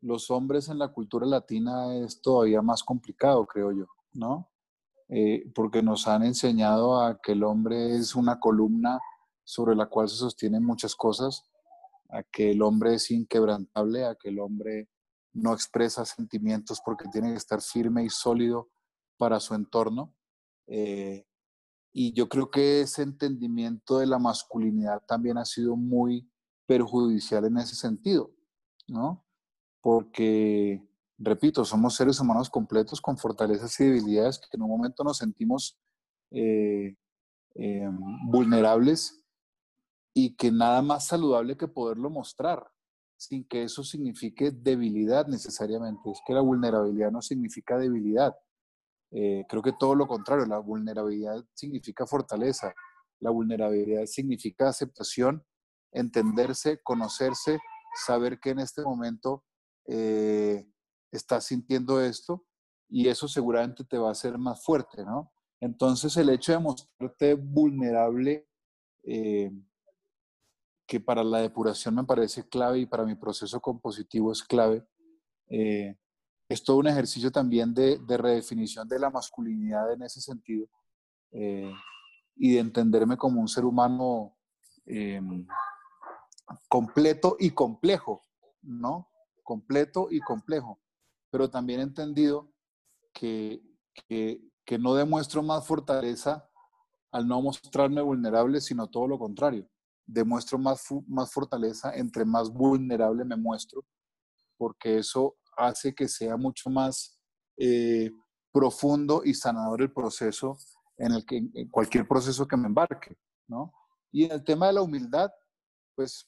los 0.00 0.30
hombres 0.30 0.70
en 0.70 0.78
la 0.78 0.88
cultura 0.88 1.26
latina 1.26 1.94
es 1.96 2.22
todavía 2.22 2.62
más 2.62 2.82
complicado, 2.82 3.44
creo 3.44 3.72
yo, 3.72 3.84
¿no? 4.14 4.50
Eh, 5.10 5.52
porque 5.54 5.82
nos 5.82 6.08
han 6.08 6.22
enseñado 6.22 6.98
a 6.98 7.20
que 7.20 7.32
el 7.32 7.44
hombre 7.44 7.94
es 7.94 8.16
una 8.16 8.40
columna 8.40 8.98
sobre 9.44 9.76
la 9.76 9.84
cual 9.84 10.08
se 10.08 10.16
sostienen 10.16 10.64
muchas 10.64 10.96
cosas, 10.96 11.44
a 12.10 12.22
que 12.22 12.50
el 12.52 12.62
hombre 12.62 12.94
es 12.94 13.10
inquebrantable, 13.10 14.04
a 14.04 14.14
que 14.14 14.28
el 14.28 14.40
hombre 14.40 14.88
no 15.32 15.52
expresa 15.52 16.04
sentimientos 16.04 16.80
porque 16.84 17.08
tiene 17.08 17.30
que 17.30 17.36
estar 17.36 17.60
firme 17.60 18.04
y 18.04 18.10
sólido 18.10 18.68
para 19.16 19.40
su 19.40 19.54
entorno. 19.54 20.14
Eh, 20.66 21.26
y 21.92 22.12
yo 22.12 22.28
creo 22.28 22.50
que 22.50 22.80
ese 22.82 23.02
entendimiento 23.02 23.98
de 23.98 24.06
la 24.06 24.18
masculinidad 24.18 25.02
también 25.06 25.38
ha 25.38 25.44
sido 25.44 25.76
muy 25.76 26.28
perjudicial 26.66 27.44
en 27.44 27.58
ese 27.58 27.74
sentido, 27.74 28.30
¿no? 28.88 29.24
Porque 29.80 30.82
repito, 31.18 31.64
somos 31.64 31.94
seres 31.94 32.20
humanos 32.20 32.50
completos 32.50 33.00
con 33.00 33.16
fortalezas 33.16 33.78
y 33.80 33.84
debilidades 33.84 34.38
que 34.38 34.48
en 34.56 34.62
un 34.62 34.70
momento 34.70 35.04
nos 35.04 35.18
sentimos 35.18 35.78
eh, 36.30 36.96
eh, 37.54 37.88
vulnerables 38.24 39.22
y 40.18 40.34
que 40.34 40.50
nada 40.50 40.80
más 40.80 41.08
saludable 41.08 41.58
que 41.58 41.68
poderlo 41.68 42.08
mostrar, 42.08 42.66
sin 43.18 43.46
que 43.46 43.64
eso 43.64 43.84
signifique 43.84 44.50
debilidad 44.50 45.26
necesariamente. 45.26 46.10
Es 46.10 46.22
que 46.26 46.32
la 46.32 46.40
vulnerabilidad 46.40 47.10
no 47.10 47.20
significa 47.20 47.76
debilidad. 47.76 48.34
Eh, 49.10 49.44
creo 49.46 49.60
que 49.60 49.74
todo 49.78 49.94
lo 49.94 50.06
contrario, 50.06 50.46
la 50.46 50.56
vulnerabilidad 50.56 51.44
significa 51.52 52.06
fortaleza, 52.06 52.72
la 53.20 53.28
vulnerabilidad 53.28 54.06
significa 54.06 54.70
aceptación, 54.70 55.44
entenderse, 55.92 56.80
conocerse, 56.82 57.58
saber 58.06 58.40
que 58.40 58.50
en 58.50 58.60
este 58.60 58.80
momento 58.80 59.44
estás 61.12 61.44
sintiendo 61.44 62.00
esto 62.00 62.46
y 62.88 63.08
eso 63.08 63.28
seguramente 63.28 63.84
te 63.84 63.98
va 63.98 64.08
a 64.08 64.12
hacer 64.12 64.38
más 64.38 64.64
fuerte, 64.64 65.04
¿no? 65.04 65.30
Entonces 65.60 66.16
el 66.16 66.30
hecho 66.30 66.52
de 66.52 66.58
mostrarte 66.58 67.34
vulnerable, 67.34 68.48
eh, 69.04 69.50
que 70.86 71.00
para 71.00 71.24
la 71.24 71.38
depuración 71.40 71.94
me 71.94 72.04
parece 72.04 72.48
clave 72.48 72.80
y 72.80 72.86
para 72.86 73.04
mi 73.04 73.14
proceso 73.14 73.60
compositivo 73.60 74.32
es 74.32 74.42
clave, 74.42 74.86
eh, 75.48 75.96
es 76.48 76.62
todo 76.62 76.78
un 76.78 76.86
ejercicio 76.86 77.30
también 77.30 77.74
de, 77.74 77.98
redefinición 78.06 78.88
de 78.88 78.98
la 79.00 79.10
masculinidad 79.10 79.92
en 79.92 80.02
ese 80.02 80.20
sentido 80.20 80.68
eh, 81.32 81.72
y 82.36 82.52
de 82.52 82.60
entenderme 82.60 83.16
como 83.16 83.40
un 83.40 83.48
ser 83.48 83.64
humano 83.64 84.32
completo 86.68 87.36
y 87.40 87.50
complejo, 87.50 88.22
¿no? 88.62 89.08
Completo 89.42 90.06
y 90.10 90.20
complejo 90.20 90.78
pero 91.30 91.50
también 91.50 91.80
entendido 91.80 92.50
que, 93.12 93.62
que 94.08 94.78
no 94.78 94.94
demuestro 94.94 95.42
más 95.42 95.66
fortaleza 95.66 96.48
al 97.10 97.26
no 97.26 97.42
mostrarme 97.42 98.00
vulnerable, 98.00 98.58
sino 98.60 98.88
todo 98.88 99.06
lo 99.06 99.18
contrario. 99.18 99.68
Demuestro 100.06 100.58
más, 100.58 100.86
más 101.08 101.32
fortaleza 101.32 101.92
entre 101.94 102.24
más 102.24 102.50
vulnerable 102.50 103.24
me 103.24 103.36
muestro, 103.36 103.84
porque 104.56 104.98
eso 104.98 105.36
hace 105.56 105.94
que 105.94 106.08
sea 106.08 106.36
mucho 106.36 106.70
más 106.70 107.18
eh, 107.56 108.10
profundo 108.52 109.22
y 109.24 109.34
sanador 109.34 109.82
el 109.82 109.92
proceso 109.92 110.56
en 110.98 111.12
el 111.12 111.26
que 111.26 111.36
en 111.36 111.68
cualquier 111.68 112.06
proceso 112.06 112.46
que 112.46 112.56
me 112.56 112.68
embarque, 112.68 113.16
¿no? 113.48 113.72
Y 114.10 114.24
en 114.24 114.32
el 114.32 114.44
tema 114.44 114.68
de 114.68 114.74
la 114.74 114.82
humildad, 114.82 115.30
pues 115.94 116.26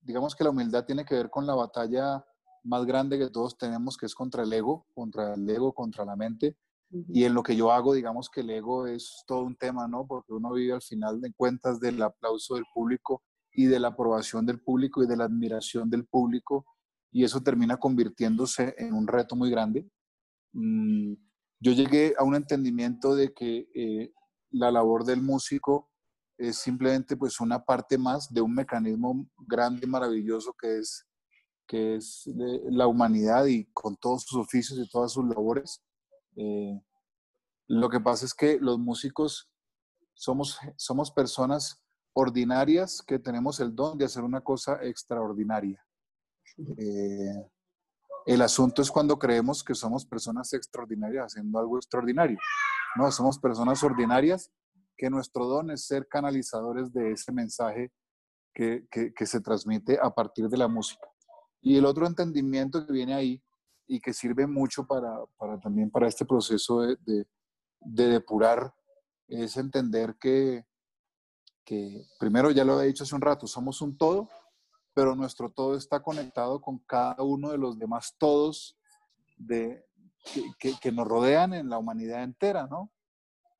digamos 0.00 0.34
que 0.34 0.44
la 0.44 0.50
humildad 0.50 0.84
tiene 0.84 1.04
que 1.04 1.14
ver 1.14 1.30
con 1.30 1.46
la 1.46 1.54
batalla 1.54 2.24
más 2.64 2.84
grande 2.84 3.18
que 3.18 3.30
todos 3.30 3.56
tenemos, 3.56 3.96
que 3.96 4.06
es 4.06 4.14
contra 4.14 4.42
el 4.42 4.52
ego, 4.52 4.86
contra 4.94 5.34
el 5.34 5.48
ego, 5.48 5.72
contra 5.72 6.04
la 6.04 6.16
mente. 6.16 6.56
Y 6.90 7.24
en 7.24 7.34
lo 7.34 7.42
que 7.42 7.54
yo 7.54 7.70
hago, 7.70 7.92
digamos 7.92 8.30
que 8.30 8.40
el 8.40 8.50
ego 8.50 8.86
es 8.86 9.22
todo 9.26 9.42
un 9.42 9.56
tema, 9.56 9.86
¿no? 9.86 10.06
Porque 10.06 10.32
uno 10.32 10.52
vive 10.52 10.72
al 10.72 10.82
final 10.82 11.20
de 11.20 11.32
cuentas 11.32 11.80
del 11.80 12.00
aplauso 12.02 12.54
del 12.54 12.64
público 12.72 13.22
y 13.52 13.66
de 13.66 13.78
la 13.78 13.88
aprobación 13.88 14.46
del 14.46 14.60
público 14.60 15.02
y 15.02 15.06
de 15.06 15.16
la 15.16 15.24
admiración 15.24 15.90
del 15.90 16.06
público. 16.06 16.64
Y 17.10 17.24
eso 17.24 17.42
termina 17.42 17.76
convirtiéndose 17.76 18.74
en 18.78 18.94
un 18.94 19.06
reto 19.06 19.36
muy 19.36 19.50
grande. 19.50 19.86
Mm, 20.52 21.14
yo 21.60 21.72
llegué 21.72 22.14
a 22.16 22.24
un 22.24 22.34
entendimiento 22.34 23.14
de 23.14 23.34
que 23.34 23.68
eh, 23.74 24.12
la 24.50 24.70
labor 24.70 25.04
del 25.04 25.20
músico 25.20 25.90
es 26.38 26.56
simplemente 26.56 27.16
pues 27.16 27.40
una 27.40 27.64
parte 27.64 27.98
más 27.98 28.32
de 28.32 28.40
un 28.40 28.54
mecanismo 28.54 29.28
grande 29.36 29.80
y 29.84 29.88
maravilloso 29.88 30.54
que 30.58 30.78
es 30.78 31.04
que 31.68 31.96
es 31.96 32.22
la 32.70 32.86
humanidad 32.86 33.44
y 33.44 33.66
con 33.74 33.94
todos 33.96 34.24
sus 34.24 34.40
oficios 34.40 34.78
y 34.78 34.88
todas 34.88 35.12
sus 35.12 35.28
labores. 35.28 35.84
Eh, 36.38 36.80
lo 37.66 37.90
que 37.90 38.00
pasa 38.00 38.24
es 38.24 38.32
que 38.32 38.58
los 38.60 38.78
músicos 38.78 39.50
somos, 40.14 40.58
somos 40.76 41.10
personas 41.10 41.82
ordinarias 42.12 43.02
que 43.02 43.18
tenemos 43.18 43.58
el 43.60 43.74
don 43.74 43.98
de 43.98 44.04
hacer 44.04 44.22
una 44.22 44.40
cosa 44.40 44.78
extraordinaria. 44.82 45.84
Eh, 46.76 47.50
el 48.26 48.42
asunto 48.42 48.82
es 48.82 48.90
cuando 48.90 49.18
creemos 49.18 49.64
que 49.64 49.74
somos 49.74 50.06
personas 50.06 50.52
extraordinarias 50.52 51.26
haciendo 51.26 51.58
algo 51.58 51.76
extraordinario. 51.76 52.38
No, 52.96 53.10
somos 53.10 53.38
personas 53.38 53.82
ordinarias 53.82 54.50
que 54.96 55.10
nuestro 55.10 55.46
don 55.46 55.70
es 55.70 55.86
ser 55.86 56.06
canalizadores 56.08 56.92
de 56.92 57.12
ese 57.12 57.32
mensaje 57.32 57.92
que, 58.54 58.86
que, 58.90 59.12
que 59.12 59.26
se 59.26 59.40
transmite 59.40 59.98
a 60.00 60.10
partir 60.10 60.48
de 60.48 60.56
la 60.56 60.68
música. 60.68 61.06
Y 61.60 61.76
el 61.76 61.84
otro 61.84 62.06
entendimiento 62.06 62.86
que 62.86 62.92
viene 62.92 63.14
ahí 63.14 63.42
y 63.88 64.00
que 64.00 64.12
sirve 64.12 64.46
mucho 64.46 64.86
para, 64.86 65.18
para 65.38 65.58
también 65.58 65.90
para 65.90 66.06
este 66.06 66.26
proceso 66.26 66.82
de, 66.82 66.96
de, 67.80 68.08
depurar 68.08 68.72
es 69.26 69.56
entender 69.56 70.16
que, 70.20 70.66
que, 71.64 72.04
primero 72.20 72.50
ya 72.50 72.64
lo 72.64 72.80
he 72.80 72.86
dicho 72.86 73.04
hace 73.04 73.14
un 73.14 73.22
rato, 73.22 73.46
somos 73.46 73.80
un 73.80 73.96
todo, 73.96 74.28
pero 74.92 75.16
nuestro 75.16 75.50
todo 75.50 75.74
está 75.74 76.00
conectado 76.02 76.60
con 76.60 76.78
cada 76.80 77.22
uno 77.22 77.50
de 77.50 77.58
los 77.58 77.78
demás 77.78 78.14
todos 78.18 78.78
de, 79.38 79.84
que, 80.58 80.74
que, 80.78 80.92
nos 80.92 81.08
rodean 81.08 81.54
en 81.54 81.70
la 81.70 81.78
humanidad 81.78 82.22
entera, 82.22 82.66
¿no? 82.66 82.92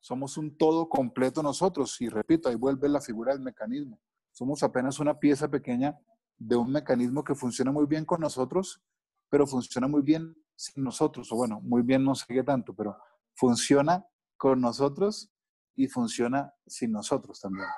Somos 0.00 0.36
un 0.36 0.56
todo 0.56 0.88
completo 0.88 1.42
nosotros 1.42 2.00
y 2.00 2.08
repito, 2.08 2.48
ahí 2.48 2.54
vuelve 2.54 2.88
la 2.88 3.00
figura 3.00 3.32
del 3.32 3.42
mecanismo. 3.42 3.98
Somos 4.30 4.62
apenas 4.62 5.00
una 5.00 5.18
pieza 5.18 5.48
pequeña 5.48 5.98
de 6.38 6.56
un 6.56 6.70
mecanismo 6.70 7.24
que 7.24 7.34
funciona 7.34 7.72
muy 7.72 7.86
bien 7.86 8.04
con 8.04 8.20
nosotros, 8.20 8.80
pero 9.28 9.46
funciona 9.46 9.88
muy 9.88 10.02
bien 10.02 10.34
sin 10.54 10.82
nosotros, 10.84 11.30
o 11.32 11.36
bueno, 11.36 11.60
muy 11.60 11.82
bien 11.82 12.02
no 12.02 12.14
sé 12.14 12.24
qué 12.28 12.42
tanto, 12.42 12.74
pero 12.74 12.96
funciona 13.34 14.04
con 14.36 14.60
nosotros 14.60 15.30
y 15.76 15.86
funciona 15.86 16.52
sin 16.66 16.92
nosotros 16.92 17.40
también. 17.40 17.68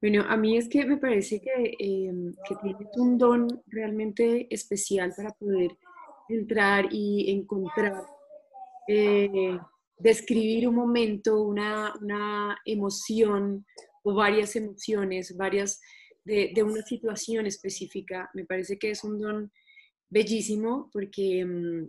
Bueno, 0.00 0.24
a 0.28 0.36
mí 0.36 0.56
es 0.56 0.68
que 0.68 0.84
me 0.84 0.96
parece 0.96 1.40
que, 1.40 1.76
em, 1.78 2.32
que 2.48 2.56
tienes 2.56 2.88
un 2.96 3.18
don 3.18 3.62
realmente 3.66 4.52
especial 4.52 5.12
para 5.16 5.30
poder 5.30 5.78
entrar 6.28 6.88
y 6.90 7.30
encontrar, 7.30 8.04
eh, 8.88 9.56
describir 9.98 10.66
un 10.66 10.74
momento, 10.74 11.42
una, 11.42 11.94
una, 12.00 12.58
emoción 12.64 13.64
o 14.02 14.14
varias 14.14 14.56
emociones, 14.56 15.36
varias 15.36 15.80
de, 16.24 16.50
de, 16.52 16.62
una 16.64 16.82
situación 16.82 17.46
específica. 17.46 18.28
Me 18.34 18.44
parece 18.44 18.78
que 18.78 18.90
es 18.90 19.04
un 19.04 19.20
don 19.20 19.52
bellísimo 20.12 20.90
porque 20.92 21.40
em, 21.40 21.88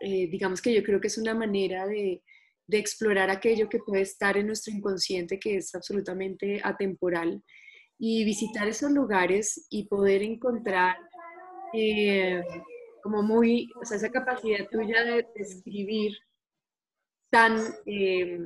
eh, 0.00 0.28
digamos 0.28 0.60
que 0.60 0.74
yo 0.74 0.82
creo 0.82 1.00
que 1.00 1.06
es 1.08 1.18
una 1.18 1.34
manera 1.34 1.86
de, 1.86 2.22
explorar 2.74 3.28
aquello 3.28 3.68
que 3.68 3.80
puede 3.80 4.00
estar 4.00 4.34
en 4.38 4.46
nuestro 4.46 4.72
inconsciente, 4.72 5.38
que 5.38 5.56
es 5.56 5.74
absolutamente 5.74 6.58
atemporal, 6.64 7.42
y 7.98 8.24
visitar 8.24 8.66
esos 8.66 8.90
lugares 8.90 9.66
y 9.68 9.86
poder 9.88 10.22
encontrar 10.22 10.96
eh, 11.74 12.42
como 13.02 13.22
muy, 13.22 13.68
o 13.78 13.84
sea, 13.84 13.98
esa 13.98 14.10
capacidad 14.10 14.66
tuya 14.70 15.04
de 15.04 15.26
describir 15.34 16.16
tan, 17.30 17.58
eh, 17.84 18.38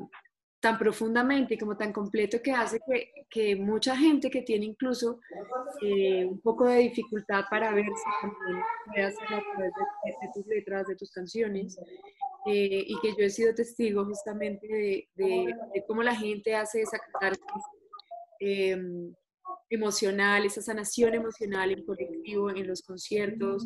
tan 0.67 0.79
profundamente 0.79 1.55
y 1.55 1.59
como 1.59 1.77
tan 1.77 1.93
completo 1.93 2.43
que 2.43 2.51
hace 2.51 2.81
que, 2.85 3.13
que 3.31 3.55
mucha 3.55 3.97
gente 3.97 4.29
que 4.29 4.43
tiene 4.43 4.67
incluso 4.67 5.21
eh, 5.81 6.25
un 6.25 6.41
poco 6.41 6.65
de 6.65 6.79
dificultad 6.79 7.45
para 7.49 7.73
verse 7.73 8.03
también 8.21 8.63
puede 8.85 9.05
a 9.07 9.13
través 9.15 9.73
de, 10.21 10.29
tus 10.35 10.47
letras, 10.49 10.89
de 10.89 10.97
tus 10.97 11.13
canciones, 11.13 11.79
eh, 12.47 12.83
y 12.85 12.99
que 13.01 13.11
yo 13.11 13.27
he 13.27 13.31
sido 13.31 13.55
testigo 13.55 14.05
justamente 14.07 14.67
de, 14.67 15.09
de, 15.15 15.85
cómo 15.87 16.03
la 16.03 16.17
gente 16.17 16.57
hace 16.57 16.83
esa 16.83 16.99
catarsis 16.99 17.63
em, 18.41 19.15
emocional, 19.71 20.47
esa 20.47 20.63
sanación 20.63 21.15
emocional 21.15 21.71
en 21.71 21.85
colectivo, 21.85 22.51
en 22.51 22.67
los 22.67 22.83
conciertos, 22.83 23.65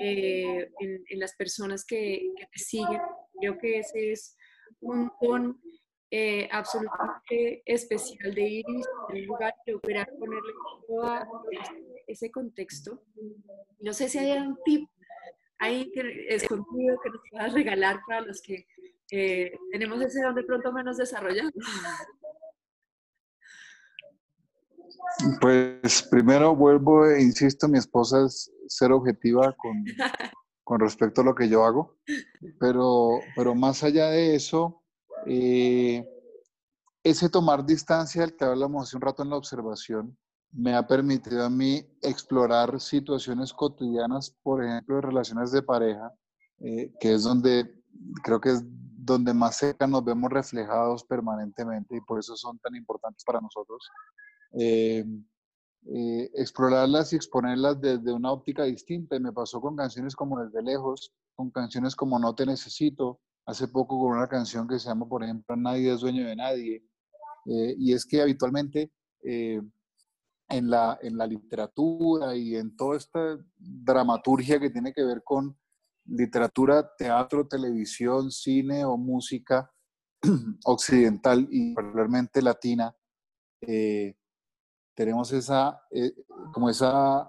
eh, 0.00 0.68
en, 0.80 1.04
en, 1.10 1.18
las 1.20 1.36
personas 1.36 1.84
que, 1.84 2.32
que 2.36 2.46
te 2.52 2.58
siguen. 2.58 3.00
Creo 3.38 3.56
que 3.56 3.78
ese 3.78 4.10
es 4.10 4.36
un 4.80 5.12
don 5.20 5.60
eh, 6.10 6.48
absolutamente 6.50 7.62
especial 7.64 8.34
de 8.34 8.42
ir 8.42 8.64
y 8.68 9.20
un 9.20 9.26
lugar 9.26 9.54
y 9.64 9.70
lograr 9.70 10.10
ponerle 10.18 10.52
todo 10.88 11.04
ese 12.06 12.30
contexto. 12.30 13.02
No 13.80 13.92
sé 13.92 14.08
si 14.08 14.18
hay 14.18 14.38
un 14.38 14.58
tip 14.64 14.88
ahí 15.58 15.90
que, 15.92 16.26
escondido 16.28 16.98
que 17.02 17.10
nos 17.10 17.20
puedas 17.30 17.52
regalar 17.52 18.00
para 18.06 18.22
los 18.22 18.42
que 18.42 18.66
eh, 19.12 19.52
tenemos 19.70 20.00
ese 20.02 20.22
don 20.22 20.34
de 20.34 20.42
pronto 20.42 20.72
menos 20.72 20.96
desarrollado. 20.96 21.50
Pues 25.40 26.02
primero 26.10 26.56
vuelvo 26.56 27.06
e 27.06 27.22
insisto, 27.22 27.68
mi 27.68 27.78
esposa 27.78 28.24
es 28.24 28.52
ser 28.68 28.92
objetiva 28.92 29.54
con, 29.56 29.84
con 30.64 30.80
respecto 30.80 31.20
a 31.20 31.24
lo 31.24 31.34
que 31.34 31.48
yo 31.48 31.64
hago, 31.64 31.98
pero, 32.58 33.20
pero 33.36 33.54
más 33.54 33.82
allá 33.82 34.08
de 34.10 34.34
eso, 34.34 34.79
eh, 35.26 36.08
ese 37.02 37.28
tomar 37.28 37.64
distancia 37.64 38.22
del 38.22 38.36
que 38.36 38.44
hablamos 38.44 38.82
hace 38.82 38.96
un 38.96 39.02
rato 39.02 39.22
en 39.22 39.30
la 39.30 39.36
observación 39.36 40.16
me 40.52 40.74
ha 40.74 40.86
permitido 40.86 41.44
a 41.44 41.50
mí 41.50 41.84
explorar 42.02 42.80
situaciones 42.80 43.52
cotidianas, 43.52 44.36
por 44.42 44.64
ejemplo, 44.64 44.96
de 44.96 45.02
relaciones 45.02 45.52
de 45.52 45.62
pareja, 45.62 46.12
eh, 46.58 46.92
que 46.98 47.14
es 47.14 47.22
donde 47.22 47.72
creo 48.22 48.40
que 48.40 48.50
es 48.50 48.62
donde 48.64 49.32
más 49.32 49.56
cerca 49.56 49.86
nos 49.86 50.04
vemos 50.04 50.30
reflejados 50.30 51.04
permanentemente 51.04 51.96
y 51.96 52.00
por 52.00 52.18
eso 52.18 52.36
son 52.36 52.58
tan 52.58 52.74
importantes 52.74 53.24
para 53.24 53.40
nosotros. 53.40 53.88
Eh, 54.52 55.04
explorarlas 56.34 57.12
y 57.12 57.16
exponerlas 57.16 57.80
desde 57.80 58.12
una 58.12 58.32
óptica 58.32 58.64
distinta. 58.64 59.18
Me 59.18 59.32
pasó 59.32 59.60
con 59.60 59.76
canciones 59.76 60.14
como 60.14 60.42
Desde 60.42 60.62
Lejos, 60.62 61.12
con 61.34 61.50
canciones 61.50 61.96
como 61.96 62.18
No 62.18 62.34
Te 62.34 62.44
Necesito, 62.44 63.20
hace 63.50 63.66
poco 63.68 63.98
con 63.98 64.16
una 64.16 64.28
canción 64.28 64.68
que 64.68 64.78
se 64.78 64.88
llama, 64.88 65.08
por 65.08 65.24
ejemplo, 65.24 65.56
Nadie 65.56 65.92
es 65.92 66.00
dueño 66.00 66.26
de 66.26 66.36
nadie. 66.36 66.84
Eh, 67.46 67.74
y 67.78 67.92
es 67.92 68.06
que 68.06 68.22
habitualmente 68.22 68.92
eh, 69.24 69.60
en, 70.48 70.70
la, 70.70 70.98
en 71.02 71.16
la 71.16 71.26
literatura 71.26 72.36
y 72.36 72.54
en 72.54 72.76
toda 72.76 72.96
esta 72.96 73.38
dramaturgia 73.56 74.60
que 74.60 74.70
tiene 74.70 74.92
que 74.92 75.04
ver 75.04 75.22
con 75.24 75.58
literatura, 76.04 76.88
teatro, 76.96 77.46
televisión, 77.46 78.30
cine 78.30 78.84
o 78.84 78.96
música 78.96 79.70
occidental 80.64 81.48
y 81.50 81.74
particularmente 81.74 82.42
latina, 82.42 82.94
eh, 83.62 84.14
tenemos 84.94 85.32
esa, 85.32 85.80
como 86.52 86.68
esa 86.68 87.28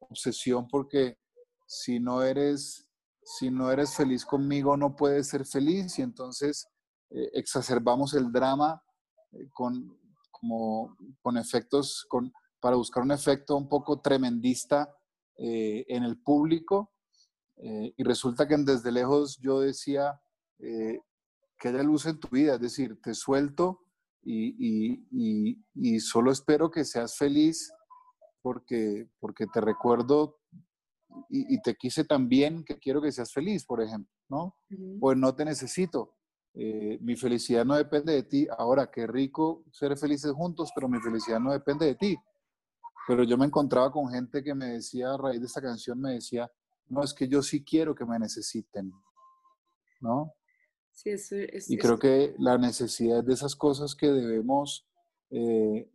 obsesión 0.00 0.66
porque 0.68 1.18
si 1.66 2.00
no 2.00 2.22
eres 2.22 2.91
si 3.24 3.50
no 3.50 3.70
eres 3.70 3.94
feliz 3.94 4.24
conmigo 4.24 4.76
no 4.76 4.96
puedes 4.96 5.28
ser 5.28 5.46
feliz. 5.46 5.98
Y 5.98 6.02
entonces 6.02 6.68
eh, 7.10 7.30
exacerbamos 7.34 8.14
el 8.14 8.32
drama 8.32 8.82
eh, 9.32 9.48
con, 9.50 9.98
como, 10.30 10.96
con 11.20 11.36
efectos, 11.36 12.04
con, 12.08 12.32
para 12.60 12.76
buscar 12.76 13.02
un 13.02 13.12
efecto 13.12 13.56
un 13.56 13.68
poco 13.68 14.00
tremendista 14.00 14.94
eh, 15.36 15.84
en 15.88 16.04
el 16.04 16.20
público. 16.20 16.90
Y 17.64 18.02
resulta 18.02 18.48
que 18.48 18.56
desde 18.56 18.90
lejos 18.90 19.38
yo 19.38 19.60
decía 19.60 20.20
que 20.58 21.70
luz 21.84 22.06
en 22.06 22.18
tu 22.18 22.26
vida, 22.26 22.54
es 22.54 22.60
decir, 22.60 23.00
te 23.00 23.14
suelto 23.14 23.82
y, 24.24 25.04
y, 25.10 25.64
y, 25.74 26.00
solo 26.00 26.32
espero 26.32 26.72
que 26.72 26.84
seas 26.84 27.16
feliz 27.16 27.72
porque, 28.40 29.08
porque 29.20 29.46
te 29.46 29.60
recuerdo 29.60 30.40
y, 31.28 31.60
te 31.62 31.74
quise 31.74 32.04
tan 32.04 32.28
bien 32.28 32.64
que 32.64 32.78
quiero 32.78 33.00
que 33.00 33.12
seas 33.12 33.32
feliz, 33.32 33.64
por 33.64 33.82
ejemplo, 33.82 34.12
¿no? 34.28 34.56
Pues 35.00 35.16
no 35.16 35.34
te 35.34 35.44
necesito. 35.44 36.14
Eh, 36.54 36.98
mi 37.00 37.16
felicidad 37.16 37.64
no 37.64 37.76
depende 37.76 38.12
de 38.12 38.22
ti. 38.24 38.46
Ahora, 38.58 38.90
qué 38.90 39.06
rico 39.06 39.64
ser 39.72 39.96
felices 39.96 40.32
juntos, 40.32 40.70
pero 40.74 40.88
mi 40.88 41.00
felicidad 41.00 41.40
no 41.40 41.52
depende 41.52 41.86
de 41.86 41.94
ti. 41.94 42.16
Pero 43.06 43.24
yo 43.24 43.36
me 43.36 43.46
encontraba 43.46 43.90
con 43.90 44.10
gente 44.10 44.42
que 44.42 44.54
me 44.54 44.66
decía, 44.66 45.12
a 45.12 45.16
raíz 45.16 45.40
de 45.40 45.46
esta 45.46 45.62
canción, 45.62 46.00
me 46.00 46.12
decía, 46.12 46.50
no, 46.88 47.02
es 47.02 47.14
que 47.14 47.26
yo 47.26 47.42
sí 47.42 47.64
quiero 47.64 47.94
que 47.94 48.04
me 48.04 48.18
necesiten, 48.18 48.92
¿no? 50.00 50.32
Sí, 50.92 51.08
eso 51.08 51.36
es, 51.36 51.70
y 51.70 51.78
creo 51.78 51.98
que 51.98 52.34
la 52.38 52.58
necesidad 52.58 53.24
de 53.24 53.32
esas 53.32 53.56
cosas 53.56 53.94
que 53.94 54.08
debemos, 54.08 54.86
eh, 55.30 55.90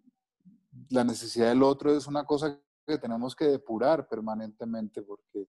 la 0.89 1.03
necesidad 1.03 1.49
del 1.49 1.61
otro 1.61 1.95
es 1.95 2.07
una 2.07 2.25
cosa 2.25 2.59
que 2.87 2.97
tenemos 2.97 3.35
que 3.35 3.45
depurar 3.45 4.07
permanentemente 4.07 5.01
porque 5.01 5.47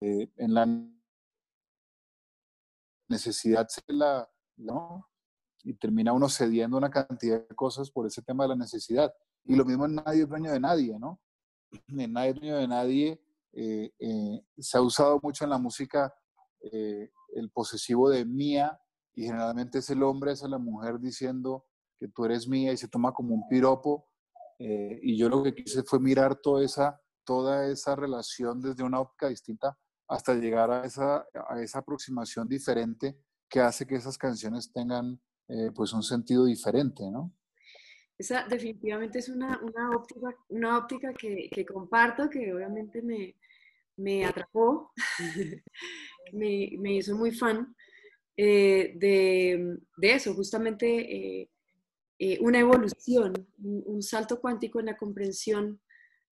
eh, 0.00 0.32
en 0.36 0.54
la 0.54 0.66
necesidad 3.08 3.66
se 3.68 3.82
la, 3.88 4.28
¿no? 4.56 5.08
Y 5.62 5.74
termina 5.74 6.12
uno 6.12 6.28
cediendo 6.28 6.76
una 6.76 6.90
cantidad 6.90 7.46
de 7.46 7.54
cosas 7.54 7.90
por 7.90 8.06
ese 8.06 8.22
tema 8.22 8.44
de 8.44 8.50
la 8.50 8.56
necesidad. 8.56 9.12
Y 9.44 9.54
lo 9.54 9.64
mismo 9.64 9.86
en 9.86 9.96
Nadie 9.96 10.22
es 10.22 10.28
dueño 10.28 10.52
de 10.52 10.60
nadie, 10.60 10.98
¿no? 10.98 11.20
En 11.88 12.12
Nadie 12.12 12.30
es 12.30 12.36
dueño 12.36 12.56
de 12.56 12.68
nadie 12.68 13.22
eh, 13.52 13.92
eh, 13.98 14.44
se 14.58 14.78
ha 14.78 14.82
usado 14.82 15.18
mucho 15.22 15.44
en 15.44 15.50
la 15.50 15.58
música 15.58 16.14
el 16.60 17.50
posesivo 17.50 18.10
de 18.10 18.24
mía 18.24 18.78
y 19.14 19.24
generalmente 19.24 19.78
es 19.78 19.88
el 19.90 20.02
hombre, 20.02 20.32
es 20.32 20.42
la 20.42 20.58
mujer 20.58 20.98
diciendo 20.98 21.64
que 21.98 22.08
tú 22.08 22.24
eres 22.24 22.48
mía 22.48 22.72
y 22.72 22.76
se 22.76 22.88
toma 22.88 23.12
como 23.12 23.34
un 23.34 23.48
piropo 23.48 24.07
eh, 24.58 24.98
y 25.02 25.16
yo 25.16 25.28
lo 25.28 25.42
que 25.42 25.54
quise 25.54 25.82
fue 25.84 26.00
mirar 26.00 26.36
toda 26.40 26.64
esa, 26.64 27.00
toda 27.24 27.70
esa 27.70 27.94
relación 27.94 28.60
desde 28.60 28.82
una 28.82 29.00
óptica 29.00 29.28
distinta 29.28 29.78
hasta 30.08 30.34
llegar 30.34 30.70
a 30.70 30.84
esa, 30.84 31.26
a 31.48 31.60
esa 31.62 31.80
aproximación 31.80 32.48
diferente 32.48 33.16
que 33.48 33.60
hace 33.60 33.86
que 33.86 33.96
esas 33.96 34.18
canciones 34.18 34.72
tengan 34.72 35.20
eh, 35.48 35.70
pues 35.74 35.92
un 35.92 36.02
sentido 36.02 36.44
diferente, 36.44 37.04
¿no? 37.10 37.32
Esa 38.18 38.46
definitivamente 38.48 39.20
es 39.20 39.28
una, 39.28 39.60
una 39.62 39.90
óptica, 39.96 40.34
una 40.48 40.78
óptica 40.78 41.14
que, 41.14 41.48
que, 41.52 41.64
comparto, 41.64 42.28
que 42.28 42.52
obviamente 42.52 43.00
me, 43.00 43.36
me 43.96 44.24
atrapó, 44.24 44.92
me, 46.32 46.70
me, 46.78 46.96
hizo 46.96 47.16
muy 47.16 47.30
fan 47.30 47.74
eh, 48.36 48.94
de, 48.96 49.78
de, 49.96 50.12
eso, 50.12 50.34
justamente 50.34 51.48
eh, 52.20 52.38
una 52.40 52.58
evolución, 52.58 53.46
un, 53.62 54.02
salto 54.02 54.40
cuántico 54.40 54.80
en 54.80 54.86
la 54.86 54.96
comprensión 54.96 55.80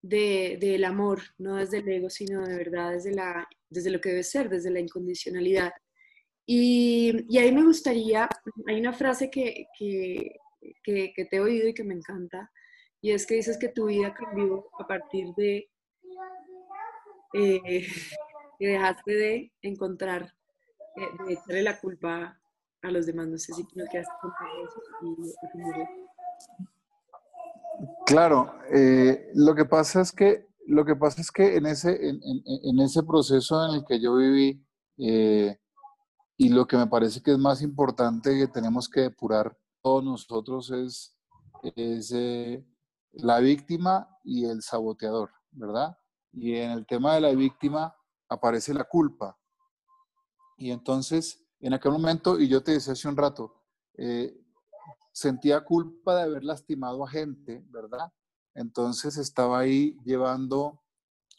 del 0.01 0.59
de, 0.59 0.85
amor, 0.85 1.21
no 1.39 1.55
desde 1.55 1.79
el 1.79 1.89
ego, 1.89 2.09
sino 2.09 2.45
de 2.45 2.55
verdad 2.55 2.91
desde, 2.91 3.13
la, 3.15 3.47
desde 3.69 3.89
lo 3.89 3.99
que 3.99 4.09
debe 4.09 4.23
ser, 4.23 4.47
desde 4.47 4.69
la 4.69 4.79
incondicionalidad. 4.79 5.73
Y, 6.45 7.25
y 7.29 7.37
ahí 7.39 7.51
me 7.51 7.63
gustaría, 7.63 8.29
hay 8.67 8.79
una 8.79 8.93
frase 8.93 9.31
que, 9.31 9.65
que, 9.77 10.35
que, 10.83 11.27
te 11.29 11.37
he 11.37 11.39
oído 11.39 11.67
y 11.67 11.73
que 11.73 11.83
me 11.83 11.95
encanta, 11.95 12.51
y 13.01 13.11
es 13.11 13.25
que 13.25 13.35
dices 13.35 13.57
que 13.57 13.69
tu 13.69 13.87
vida 13.87 14.13
cambió 14.13 14.67
a 14.77 14.85
partir 14.85 15.33
de 15.35 15.69
eh, 17.33 17.87
que 18.59 18.67
dejaste 18.67 19.13
de 19.13 19.51
encontrar, 19.63 20.31
eh, 20.95 21.25
de 21.25 21.33
echarle 21.33 21.63
la 21.63 21.79
culpa 21.79 22.40
a 22.81 22.91
los 22.91 23.05
demás. 23.05 23.27
No 23.27 23.37
sé 23.37 23.53
si 23.53 23.63
no 23.75 23.85
quieras 23.85 24.07
contar 24.21 24.47
eso 24.63 24.81
y, 25.03 25.15
Claro, 28.05 28.53
eh, 28.71 29.31
lo 29.33 29.55
que 29.55 29.65
pasa 29.65 30.01
es 30.01 30.11
que 30.11 30.47
lo 30.67 30.85
que 30.85 30.95
pasa 30.95 31.21
es 31.21 31.31
que 31.31 31.57
en 31.57 31.65
ese, 31.65 31.99
en, 32.07 32.79
ese 32.79 33.01
proceso 33.03 33.65
en 33.67 33.75
el 33.75 33.85
que 33.85 33.99
yo 33.99 34.15
viví, 34.15 34.63
eh, 34.97 35.57
y 36.37 36.49
lo 36.49 36.67
que 36.67 36.77
me 36.77 36.87
parece 36.87 37.21
que 37.21 37.31
es 37.31 37.37
más 37.37 37.61
importante 37.61 38.37
que 38.37 38.47
tenemos 38.47 38.87
que 38.87 39.01
depurar 39.01 39.57
todos 39.81 40.03
nosotros 40.03 40.69
es, 40.71 41.17
es 41.75 42.11
eh, 42.15 42.63
la 43.13 43.39
víctima 43.39 44.07
y 44.23 44.45
el 44.45 44.61
saboteador, 44.61 45.31
¿verdad? 45.51 45.97
Y 46.31 46.55
en 46.55 46.71
el 46.71 46.85
tema 46.85 47.15
de 47.15 47.21
la 47.21 47.31
víctima 47.31 47.95
aparece 48.29 48.73
la 48.73 48.83
culpa. 48.83 49.37
Y 50.57 50.71
entonces, 50.71 51.43
en 51.61 51.73
aquel 51.73 51.91
momento, 51.91 52.39
y 52.39 52.47
yo 52.47 52.63
te 52.63 52.73
decía 52.73 52.93
hace 52.93 53.07
un 53.07 53.17
rato, 53.17 53.61
eh, 53.97 54.35
sentía 55.11 55.61
culpa 55.61 56.15
de 56.15 56.23
haber 56.23 56.43
lastimado 56.43 57.03
a 57.03 57.09
gente, 57.09 57.63
¿verdad? 57.69 58.11
Entonces 58.53 59.17
estaba 59.17 59.59
ahí 59.59 59.97
llevando 60.03 60.81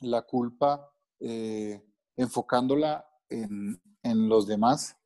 la 0.00 0.22
culpa, 0.22 0.90
eh, 1.20 1.82
enfocándola 2.16 3.06
en, 3.28 3.80
en, 4.02 4.28
los 4.28 4.46
demás. 4.46 4.96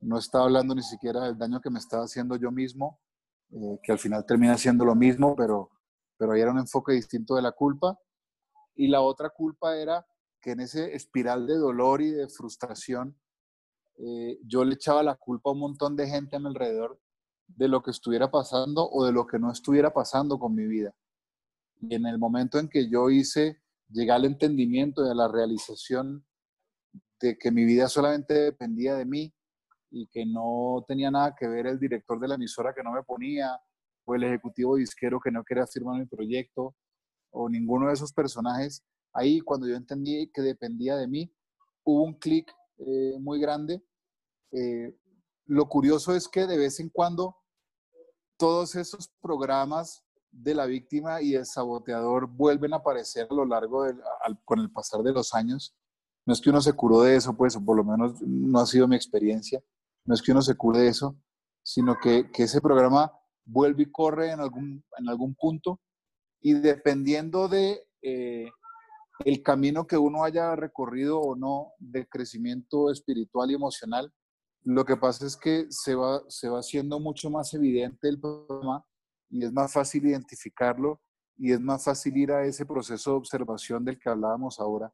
No 0.00 0.18
estaba 0.18 0.44
hablando 0.44 0.74
ni 0.74 0.82
siquiera 0.82 1.24
del 1.24 1.38
daño 1.38 1.60
que 1.60 1.70
me 1.70 1.78
estaba 1.78 2.04
haciendo 2.04 2.36
yo 2.36 2.50
mismo, 2.50 3.00
eh, 3.50 3.78
que 3.82 3.92
al 3.92 3.98
final 3.98 4.24
termina 4.26 4.56
siendo 4.58 4.84
lo 4.84 4.94
mismo, 4.94 5.34
pero, 5.36 5.70
pero 6.16 6.32
ahí 6.32 6.40
era 6.40 6.52
un 6.52 6.58
enfoque 6.58 6.92
distinto 6.92 7.34
de 7.36 7.42
la 7.42 7.52
culpa. 7.52 7.98
Y 8.74 8.88
la 8.88 9.00
otra 9.00 9.30
culpa 9.30 9.76
era 9.76 10.06
que 10.40 10.52
en 10.52 10.60
ese 10.60 10.94
espiral 10.94 11.46
de 11.46 11.56
dolor 11.56 12.02
y 12.02 12.10
de 12.10 12.28
frustración, 12.28 13.16
eh, 13.98 14.38
yo 14.46 14.64
le 14.64 14.74
echaba 14.74 15.02
la 15.02 15.14
culpa 15.14 15.50
a 15.50 15.52
un 15.52 15.60
montón 15.60 15.96
de 15.96 16.08
gente 16.08 16.36
a 16.36 16.38
mi 16.38 16.46
alrededor 16.46 17.00
de 17.46 17.68
lo 17.68 17.82
que 17.82 17.90
estuviera 17.90 18.30
pasando 18.30 18.88
o 18.88 19.04
de 19.04 19.12
lo 19.12 19.26
que 19.26 19.38
no 19.38 19.50
estuviera 19.50 19.92
pasando 19.92 20.38
con 20.38 20.54
mi 20.54 20.66
vida. 20.66 20.94
Y 21.80 21.94
en 21.94 22.06
el 22.06 22.18
momento 22.18 22.58
en 22.58 22.68
que 22.68 22.88
yo 22.88 23.10
hice, 23.10 23.62
llegué 23.88 24.12
al 24.12 24.24
entendimiento 24.24 25.06
y 25.06 25.10
a 25.10 25.14
la 25.14 25.28
realización 25.28 26.24
de 27.20 27.38
que 27.38 27.50
mi 27.50 27.64
vida 27.64 27.88
solamente 27.88 28.34
dependía 28.34 28.94
de 28.94 29.06
mí 29.06 29.32
y 29.90 30.06
que 30.08 30.26
no 30.26 30.84
tenía 30.86 31.10
nada 31.10 31.34
que 31.38 31.46
ver 31.46 31.66
el 31.66 31.78
director 31.78 32.20
de 32.20 32.28
la 32.28 32.34
emisora 32.34 32.74
que 32.74 32.82
no 32.82 32.92
me 32.92 33.02
ponía, 33.02 33.58
o 34.04 34.14
el 34.14 34.24
ejecutivo 34.24 34.76
disquero 34.76 35.20
que 35.20 35.30
no 35.30 35.44
quería 35.44 35.66
firmar 35.66 35.98
mi 35.98 36.06
proyecto, 36.06 36.74
o 37.30 37.48
ninguno 37.48 37.88
de 37.88 37.94
esos 37.94 38.12
personajes, 38.12 38.84
ahí 39.12 39.40
cuando 39.40 39.66
yo 39.68 39.74
entendí 39.74 40.30
que 40.32 40.42
dependía 40.42 40.96
de 40.96 41.08
mí, 41.08 41.32
hubo 41.84 42.02
un 42.02 42.14
clic 42.14 42.50
eh, 42.78 43.16
muy 43.20 43.40
grande. 43.40 43.82
Eh, 44.52 44.96
lo 45.46 45.68
curioso 45.68 46.14
es 46.14 46.28
que 46.28 46.46
de 46.46 46.58
vez 46.58 46.80
en 46.80 46.88
cuando 46.90 47.36
todos 48.36 48.74
esos 48.74 49.08
programas 49.20 50.04
de 50.30 50.54
la 50.54 50.66
víctima 50.66 51.22
y 51.22 51.34
el 51.34 51.46
saboteador 51.46 52.26
vuelven 52.26 52.74
a 52.74 52.76
aparecer 52.76 53.26
a 53.30 53.34
lo 53.34 53.44
largo 53.44 53.84
del, 53.84 53.98
con 54.44 54.58
el 54.60 54.70
pasar 54.70 55.02
de 55.02 55.12
los 55.12 55.34
años. 55.34 55.74
No 56.26 56.32
es 56.32 56.40
que 56.40 56.50
uno 56.50 56.60
se 56.60 56.72
curó 56.72 57.02
de 57.02 57.16
eso, 57.16 57.36
pues, 57.36 57.56
o 57.56 57.64
por 57.64 57.76
lo 57.76 57.84
menos 57.84 58.20
no 58.20 58.58
ha 58.58 58.66
sido 58.66 58.88
mi 58.88 58.96
experiencia. 58.96 59.62
No 60.04 60.14
es 60.14 60.22
que 60.22 60.32
uno 60.32 60.42
se 60.42 60.56
cure 60.56 60.80
de 60.80 60.88
eso, 60.88 61.16
sino 61.62 61.96
que, 62.00 62.30
que 62.30 62.42
ese 62.42 62.60
programa 62.60 63.12
vuelve 63.44 63.84
y 63.84 63.90
corre 63.90 64.32
en 64.32 64.40
algún, 64.40 64.84
en 64.98 65.08
algún 65.08 65.34
punto 65.34 65.80
y 66.40 66.54
dependiendo 66.54 67.48
de 67.48 67.88
eh, 68.02 68.50
el 69.24 69.42
camino 69.42 69.86
que 69.86 69.96
uno 69.96 70.24
haya 70.24 70.54
recorrido 70.56 71.20
o 71.20 71.36
no 71.36 71.72
de 71.78 72.06
crecimiento 72.06 72.90
espiritual 72.90 73.50
y 73.50 73.54
emocional, 73.54 74.12
lo 74.62 74.84
que 74.84 74.96
pasa 74.96 75.26
es 75.26 75.36
que 75.36 75.66
se 75.70 75.94
va, 75.94 76.22
se 76.28 76.48
va 76.48 76.58
haciendo 76.58 76.98
mucho 77.00 77.30
más 77.30 77.54
evidente 77.54 78.08
el 78.08 78.20
problema 78.20 78.84
y 79.30 79.44
es 79.44 79.52
más 79.52 79.72
fácil 79.72 80.06
identificarlo 80.06 81.00
y 81.36 81.52
es 81.52 81.60
más 81.60 81.84
fácil 81.84 82.16
ir 82.16 82.32
a 82.32 82.44
ese 82.44 82.66
proceso 82.66 83.10
de 83.10 83.16
observación 83.16 83.84
del 83.84 83.98
que 83.98 84.08
hablábamos 84.08 84.58
ahora 84.58 84.92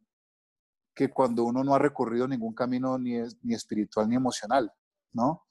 que 0.94 1.10
cuando 1.10 1.44
uno 1.44 1.64
no 1.64 1.74
ha 1.74 1.78
recorrido 1.78 2.28
ningún 2.28 2.54
camino 2.54 2.98
ni, 2.98 3.14
ni 3.42 3.54
espiritual 3.54 4.08
ni 4.08 4.16
emocional, 4.16 4.70
¿no? 5.12 5.44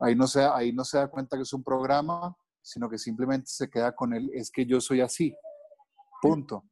Ahí 0.00 0.14
no, 0.14 0.26
se, 0.26 0.42
ahí 0.42 0.72
no 0.72 0.84
se 0.84 0.98
da 0.98 1.08
cuenta 1.08 1.36
que 1.36 1.42
es 1.42 1.52
un 1.52 1.62
programa, 1.62 2.36
sino 2.62 2.88
que 2.88 2.98
simplemente 2.98 3.46
se 3.48 3.68
queda 3.68 3.94
con 3.94 4.12
él, 4.12 4.30
es 4.34 4.50
que 4.50 4.66
yo 4.66 4.80
soy 4.80 5.00
así, 5.00 5.34
punto. 6.20 6.64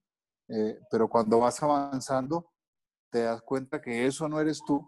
Eh, 0.48 0.78
pero 0.90 1.08
cuando 1.08 1.40
vas 1.40 1.62
avanzando, 1.62 2.52
te 3.10 3.22
das 3.22 3.42
cuenta 3.42 3.80
que 3.80 4.06
eso 4.06 4.28
no 4.28 4.40
eres 4.40 4.62
tú, 4.66 4.86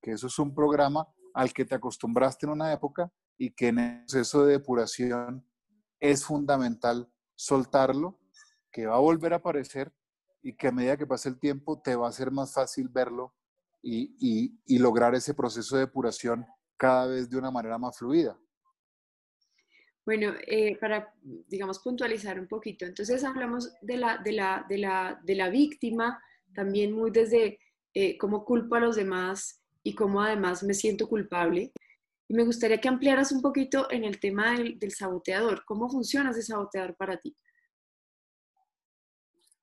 que 0.00 0.12
eso 0.12 0.26
es 0.26 0.38
un 0.38 0.54
programa 0.54 1.08
al 1.32 1.52
que 1.52 1.64
te 1.64 1.74
acostumbraste 1.74 2.46
en 2.46 2.52
una 2.52 2.72
época 2.72 3.10
y 3.36 3.50
que 3.50 3.68
en 3.68 3.78
el 3.78 4.00
proceso 4.00 4.44
de 4.44 4.52
depuración 4.52 5.46
es 5.98 6.24
fundamental 6.24 7.10
soltarlo, 7.34 8.20
que 8.70 8.86
va 8.86 8.96
a 8.96 9.00
volver 9.00 9.32
a 9.32 9.36
aparecer 9.36 9.92
y 10.42 10.54
que 10.56 10.68
a 10.68 10.72
medida 10.72 10.96
que 10.96 11.06
pase 11.06 11.28
el 11.28 11.38
tiempo 11.38 11.80
te 11.80 11.96
va 11.96 12.08
a 12.08 12.12
ser 12.12 12.30
más 12.30 12.52
fácil 12.52 12.88
verlo 12.88 13.34
y, 13.82 14.14
y, 14.66 14.78
lograr 14.78 15.14
ese 15.14 15.34
proceso 15.34 15.76
de 15.76 15.82
depuración 15.82 16.46
cada 16.76 17.06
vez 17.06 17.28
de 17.28 17.36
una 17.36 17.50
manera 17.50 17.78
más 17.78 17.98
fluida. 17.98 18.38
Bueno, 20.04 20.34
eh, 20.46 20.76
para, 20.78 21.14
digamos, 21.22 21.78
puntualizar 21.78 22.38
un 22.38 22.46
poquito, 22.46 22.84
entonces 22.84 23.24
hablamos 23.24 23.72
de 23.80 23.96
la, 23.96 24.18
de 24.18 24.32
la, 24.32 24.66
de 24.68 24.78
la, 24.78 25.20
de 25.24 25.34
la 25.34 25.48
víctima, 25.48 26.22
también 26.54 26.92
muy 26.92 27.10
desde 27.10 27.58
eh, 27.94 28.18
cómo 28.18 28.44
culpo 28.44 28.74
a 28.74 28.80
los 28.80 28.96
demás 28.96 29.62
y 29.82 29.94
cómo 29.94 30.20
además 30.20 30.62
me 30.62 30.74
siento 30.74 31.08
culpable. 31.08 31.72
Y 32.28 32.34
me 32.34 32.44
gustaría 32.44 32.80
que 32.80 32.88
ampliaras 32.88 33.32
un 33.32 33.40
poquito 33.40 33.90
en 33.90 34.04
el 34.04 34.18
tema 34.18 34.58
del, 34.58 34.92
saboteador. 34.92 35.64
¿Cómo 35.64 35.88
funciona 35.88 36.30
ese 36.30 36.42
saboteador 36.42 36.96
para 36.96 37.18
ti? 37.18 37.36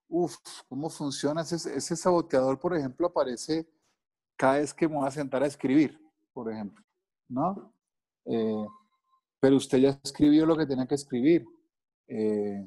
Uf, 0.08 0.38
¿cómo 0.70 0.90
funciona? 0.90 1.42
Ese, 1.42 1.56
ese 1.76 1.96
saboteador, 1.96 2.60
por 2.60 2.76
ejemplo, 2.76 3.08
aparece 3.08 3.68
cada 4.36 4.60
vez 4.60 4.74
que 4.74 4.88
me 4.88 4.96
voy 4.96 5.08
a 5.08 5.12
sentar 5.12 5.44
a 5.44 5.48
escribir, 5.48 6.00
por 6.34 6.52
ejemplo, 6.52 6.84
¿no? 7.28 7.74
Eh, 8.26 8.66
pero 9.42 9.58
usted 9.58 9.80
ya 9.80 10.00
escribió 10.04 10.46
lo 10.46 10.56
que 10.56 10.68
tenía 10.68 10.86
que 10.86 10.96
escribir. 10.96 11.44
Eh, 12.08 12.64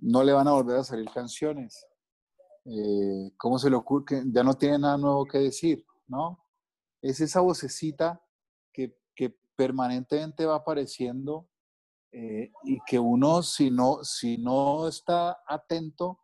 no 0.00 0.24
le 0.24 0.32
van 0.32 0.48
a 0.48 0.52
volver 0.52 0.78
a 0.78 0.84
salir 0.84 1.08
canciones. 1.10 1.86
Eh, 2.64 3.30
¿Cómo 3.36 3.58
se 3.58 3.68
le 3.68 3.76
ocurre? 3.76 4.04
Que 4.06 4.22
ya 4.32 4.42
no 4.42 4.54
tiene 4.54 4.78
nada 4.78 4.96
nuevo 4.96 5.26
que 5.26 5.38
decir, 5.38 5.84
¿no? 6.08 6.42
Es 7.02 7.20
esa 7.20 7.40
vocecita 7.40 8.20
permanentemente 9.56 10.46
va 10.46 10.56
apareciendo 10.56 11.48
eh, 12.10 12.50
y 12.64 12.80
que 12.84 12.98
uno, 12.98 13.40
si 13.40 13.70
no, 13.70 14.02
si 14.02 14.36
no 14.36 14.88
está 14.88 15.44
atento, 15.46 16.18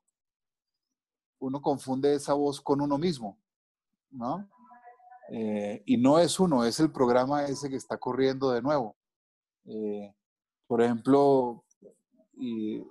uno 1.39 1.63
confunde 1.63 2.13
esa 2.13 2.35
voz 2.35 2.61
con 2.61 2.81
uno 2.81 2.99
mismo, 2.99 3.39
¿no? 4.11 4.51
Y 5.87 5.97
no 5.97 6.19
es 6.19 6.41
uno, 6.41 6.65
es 6.65 6.81
el 6.81 6.91
programa 6.91 7.45
ese 7.45 7.71
que 7.71 7.77
está 7.77 7.97
corriendo 7.99 8.51
de 8.51 8.63
nuevo. 8.63 8.97
Eh, 9.71 10.15
por 10.67 10.83
ejemplo, 10.83 11.65
y 12.35 12.83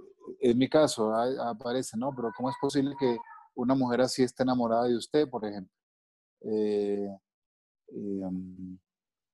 en 0.41 0.57
mi 0.57 0.69
caso 0.69 1.13
aparece, 1.13 1.97
¿no? 1.97 2.13
Pero 2.15 2.31
¿cómo 2.35 2.49
es 2.49 2.55
posible 2.61 2.95
que 2.99 3.17
una 3.55 3.75
mujer 3.75 4.01
así 4.01 4.23
esté 4.23 4.43
enamorada 4.43 4.85
de 4.85 4.95
usted, 4.95 5.29
por 5.29 5.45
ejemplo? 5.45 5.73
Um, 7.91 8.77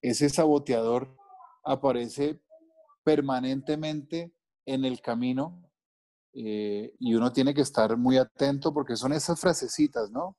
ese 0.01 0.29
saboteador 0.29 1.15
aparece 1.63 2.41
permanentemente 3.03 4.34
en 4.65 4.86
el 4.86 5.01
camino 5.01 5.62
eh, 6.34 6.93
y 6.99 7.15
uno 7.15 7.31
tiene 7.31 7.53
que 7.53 7.62
estar 7.62 7.95
muy 7.97 8.17
atento 8.17 8.73
porque 8.73 8.95
son 8.95 9.13
esas 9.13 9.39
frasecitas, 9.39 10.12
¿no? 10.12 10.38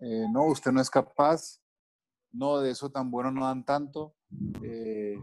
Eh, 0.00 0.26
no, 0.32 0.46
usted 0.46 0.72
no 0.72 0.80
es 0.80 0.90
capaz, 0.90 1.60
no, 2.32 2.58
de 2.58 2.70
eso 2.70 2.90
tan 2.90 3.10
bueno 3.10 3.30
no 3.30 3.44
dan 3.44 3.64
tanto, 3.64 4.14
eh, 4.62 5.16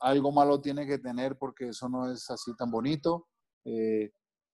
algo 0.00 0.32
malo 0.32 0.60
tiene 0.60 0.86
que 0.86 0.98
tener 0.98 1.36
porque 1.38 1.68
eso 1.68 1.88
no 1.88 2.10
es 2.10 2.30
así 2.30 2.54
tan 2.56 2.70
bonito, 2.70 3.28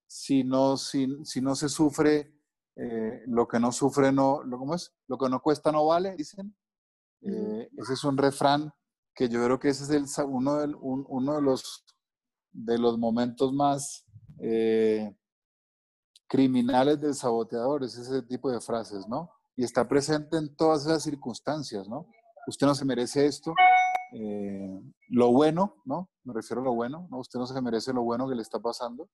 si, 0.09 0.45
no, 0.45 0.77
si, 0.77 1.09
si, 1.25 1.41
no 1.41 1.55
se 1.55 1.69
sufre, 1.69 2.35
lo 3.27 3.47
que 3.47 3.59
no 3.59 3.73
sufre 3.73 4.13
no, 4.13 4.41
¿cómo 4.51 4.75
es? 4.75 4.95
Lo 5.07 5.17
que 5.17 5.29
no 5.29 5.41
cuesta 5.41 5.73
no 5.73 5.87
vale, 5.87 6.17
dicen. 6.17 6.55
Eh, 7.23 7.71
ese 7.77 7.95
es 7.95 8.05
un 8.05 8.17
refrán 8.17 8.73
que 9.15 9.29
yo 9.29 9.43
creo 9.45 9.59
que 9.59 9.71
ese 9.71 9.85
es 9.85 10.19
el, 10.19 10.27
uno, 10.27 10.57
de, 10.57 10.75
uno 10.79 11.35
de, 11.35 11.43
los, 11.43 11.85
de 12.53 12.79
los 12.79 12.99
momentos 12.99 13.53
más 13.53 14.05
eh, 14.39 15.17
criminales 16.29 17.01
del 17.01 17.15
saboteador, 17.15 17.85
es 17.85 17.97
ese 17.97 18.23
tipo 18.23 18.51
de 18.51 18.61
frases, 18.61 19.09
¿no? 19.09 19.31
Y 19.57 19.65
está 19.65 19.89
presente 19.89 20.37
en 20.37 20.55
todas 20.55 20.83
esas 20.83 21.03
circunstancias, 21.03 21.89
¿no? 21.89 22.07
Usted 22.47 22.67
no 22.67 22.75
se 22.75 22.85
merece 22.85 23.27
esto, 23.27 23.55
eh, 24.13 24.81
lo 25.09 25.33
bueno, 25.33 25.77
¿no? 25.85 26.11
Me 26.25 26.35
refiero 26.35 26.63
a 26.63 26.65
lo 26.65 26.75
bueno, 26.75 27.09
¿no? 27.11 27.19
Usted 27.19 27.39
no 27.39 27.47
se 27.47 27.61
merece 27.61 27.93
lo 27.93 28.03
bueno 28.03 28.29
que 28.29 28.35
le 28.35 28.43
está 28.43 28.59
pasando. 28.61 29.09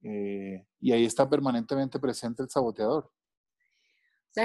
y 0.00 0.92
ahí 0.92 1.04
está 1.04 1.28
permanentemente 1.28 1.98
presente 1.98 2.42
el 2.42 2.48
saboteador 2.48 3.10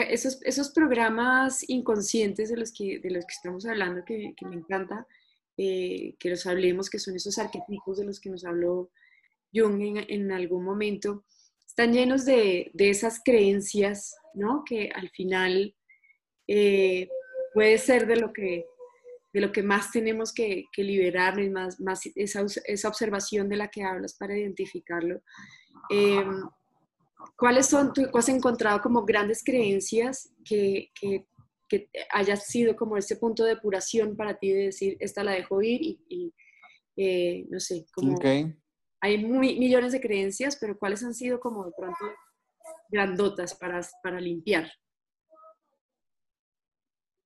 esos, 0.01 0.41
esos 0.43 0.71
programas 0.71 1.67
inconscientes 1.69 2.49
de 2.49 2.57
los 2.57 2.71
que, 2.71 2.99
de 2.99 3.11
los 3.11 3.25
que 3.25 3.33
estamos 3.33 3.65
hablando, 3.65 4.03
que, 4.05 4.33
que 4.35 4.45
me 4.45 4.55
encanta, 4.55 5.07
eh, 5.57 6.15
que 6.19 6.29
los 6.29 6.45
hablemos, 6.45 6.89
que 6.89 6.99
son 6.99 7.15
esos 7.15 7.37
arquetipos 7.37 7.97
de 7.97 8.05
los 8.05 8.19
que 8.19 8.29
nos 8.29 8.45
habló 8.45 8.91
Jung 9.53 9.81
en, 9.81 10.31
algún 10.31 10.63
momento, 10.63 11.25
están 11.65 11.93
llenos 11.93 12.25
de, 12.25 12.71
esas 12.75 13.21
creencias, 13.23 14.15
¿no? 14.33 14.63
Que 14.65 14.89
al 14.93 15.09
final 15.09 15.75
eh, 16.47 17.07
puede 17.53 17.77
ser 17.77 18.07
de 18.07 18.15
lo 18.15 18.33
que 18.33 18.65
de 19.33 19.41
lo 19.41 19.51
que 19.51 19.63
más 19.63 19.91
tenemos 19.91 20.31
que, 20.31 20.65
que 20.71 20.83
liberarnos, 20.83 21.49
más, 21.49 21.79
más 21.81 22.01
esa, 22.15 22.45
esa, 22.65 22.87
observación 22.87 23.49
de 23.49 23.57
la 23.57 23.67
que 23.67 23.83
hablas 23.83 24.13
para 24.13 24.37
identificarlo. 24.37 25.21
Em, 25.89 26.43
¿Cuáles 27.35 27.65
son, 27.65 27.91
tú 27.93 28.03
has 28.13 28.29
encontrado 28.29 28.79
como 28.81 29.03
grandes 29.05 29.43
creencias 29.43 30.31
que, 30.45 30.91
que, 30.93 31.25
que 31.67 31.89
hayas 32.11 32.45
sido 32.45 32.75
como 32.75 32.95
ese 32.95 33.15
punto 33.15 33.43
de 33.43 33.55
depuración 33.55 34.15
para 34.15 34.37
ti 34.37 34.51
de 34.51 34.65
decir, 34.65 34.97
esta 34.99 35.23
la 35.23 35.31
dejo 35.31 35.61
ir 35.61 35.97
y, 36.07 36.33
eh, 36.95 37.45
no 37.49 37.59
sé, 37.59 37.85
como... 37.93 38.19
Hay 39.01 39.17
muy, 39.17 39.59
millones 39.59 39.91
de 39.91 39.99
creencias, 39.99 40.55
pero 40.55 40.77
¿cuáles 40.77 41.03
han 41.03 41.13
sido 41.13 41.37
como 41.41 41.65
de 41.65 41.73
pronto 41.77 42.05
grandotas 42.87 43.53
para, 43.53 43.81
para 44.01 44.21
limpiar? 44.21 44.71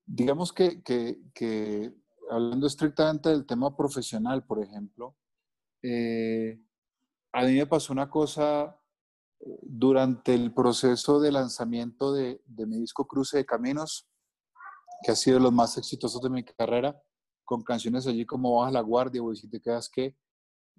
Digamos 0.07 0.51
que, 0.53 0.81
que, 0.81 1.21
que, 1.33 1.93
hablando 2.31 2.65
estrictamente 2.65 3.29
del 3.29 3.45
tema 3.45 3.75
profesional, 3.75 4.43
por 4.45 4.63
ejemplo, 4.63 5.15
eh, 5.83 6.59
a 7.33 7.43
mí 7.43 7.53
me 7.53 7.67
pasó 7.67 7.93
una 7.93 8.09
cosa 8.09 8.75
durante 9.61 10.33
el 10.33 10.53
proceso 10.53 11.19
de 11.19 11.31
lanzamiento 11.31 12.13
de, 12.13 12.41
mi 12.47 12.79
disco 12.79 13.05
Cruce 13.05 13.37
de 13.37 13.45
Caminos, 13.45 14.09
que 15.03 15.11
ha 15.11 15.15
sido 15.15 15.39
los 15.39 15.53
más 15.53 15.77
exitosos 15.77 16.21
de 16.21 16.29
mi 16.29 16.43
carrera, 16.43 16.99
con 17.45 17.63
canciones 17.63 18.07
allí 18.07 18.25
como 18.25 18.57
Baja 18.57 18.71
la 18.71 18.81
Guardia 18.81 19.21
o 19.23 19.33
Si 19.35 19.49
te 19.49 19.61
quedas 19.61 19.89
que, 19.89 20.17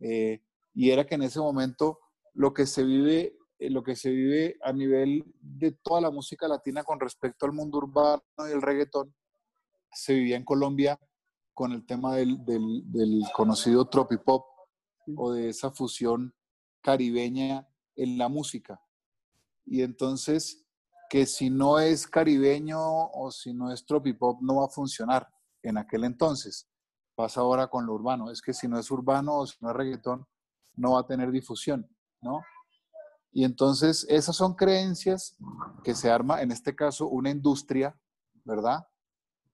eh, 0.01 0.43
y 0.75 0.91
era 0.91 1.07
que 1.07 1.15
en 1.15 1.23
ese 1.23 1.39
momento 1.39 2.01
lo 2.35 2.53
que 2.53 2.67
se 2.67 2.83
vive, 2.83 3.37
eh, 3.59 3.71
lo 3.71 3.83
que 3.83 3.97
se 3.97 4.11
vive 4.11 4.57
a 4.63 4.73
nivel 4.73 5.25
de 5.41 5.73
toda 5.73 6.01
la 6.01 6.11
música 6.11 6.49
latina 6.49 6.85
con 6.85 7.01
respecto 7.01 7.47
al 7.47 7.53
mundo 7.53 7.79
urbano 7.79 8.23
y 8.49 8.53
el 8.53 8.63
reggaetón, 8.63 9.15
se 9.93 10.15
vivía 10.15 10.37
en 10.37 10.45
Colombia 10.45 10.99
con 11.55 11.73
el 11.73 11.85
tema 11.85 12.15
del, 12.15 12.45
del, 12.45 12.83
del 12.91 13.23
conocido 13.35 13.89
tropipop 13.89 14.45
o 15.17 15.33
de 15.33 15.49
esa 15.49 15.71
fusión 15.71 16.35
caribeña 16.83 17.67
en 17.97 18.19
la 18.19 18.29
música. 18.29 18.81
Y 19.67 19.83
entonces, 19.83 20.65
que 21.11 21.27
si 21.27 21.51
no 21.51 21.79
es 21.79 22.07
caribeño 22.07 22.79
o 22.81 23.31
si 23.31 23.53
no 23.53 23.73
es 23.73 23.85
tropipop, 23.85 24.41
no 24.41 24.57
va 24.57 24.67
a 24.67 24.71
funcionar 24.71 25.29
en 25.63 25.79
aquel 25.79 26.05
entonces. 26.05 26.69
Pasa 27.15 27.41
ahora 27.41 27.67
con 27.67 27.87
lo 27.87 27.95
urbano. 27.95 28.31
Es 28.31 28.41
que 28.41 28.55
si 28.55 28.69
no 28.69 28.79
es 28.79 28.91
urbano 28.91 29.39
o 29.39 29.47
si 29.47 29.57
no 29.61 29.71
es 29.71 29.77
reggaetón, 29.77 30.27
no 30.77 30.93
va 30.93 31.01
a 31.01 31.07
tener 31.07 31.31
difusión, 31.33 31.89
¿no? 32.23 32.41
Y 33.33 33.45
entonces 33.45 34.07
esas 34.09 34.37
son 34.37 34.55
creencias 34.55 35.37
que 35.85 35.95
se 35.95 36.11
arma, 36.11 36.41
en 36.41 36.53
este 36.53 36.75
caso, 36.75 37.09
una 37.09 37.31
industria, 37.31 37.99
¿verdad? 38.45 38.87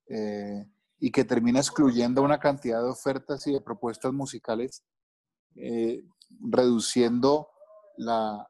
Eh, 0.08 0.66
y 1.00 1.10
que 1.10 1.24
termina 1.24 1.58
excluyendo 1.58 2.22
una 2.22 2.38
cantidad 2.38 2.82
de 2.82 2.88
ofertas 2.88 3.46
y 3.46 3.52
de 3.52 3.60
propuestas 3.60 4.12
musicales, 4.12 4.84
eh, 5.56 6.02
reduciendo 6.40 7.48
la, 7.96 8.46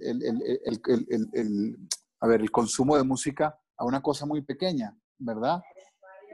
el, 0.00 1.76
a 2.20 2.26
ver, 2.26 2.40
el 2.40 2.50
consumo 2.50 2.96
de 2.96 3.02
música 3.02 3.58
a 3.76 3.84
una 3.84 4.00
cosa 4.00 4.26
muy 4.26 4.42
pequeña, 4.42 4.96
¿verdad? 5.18 5.60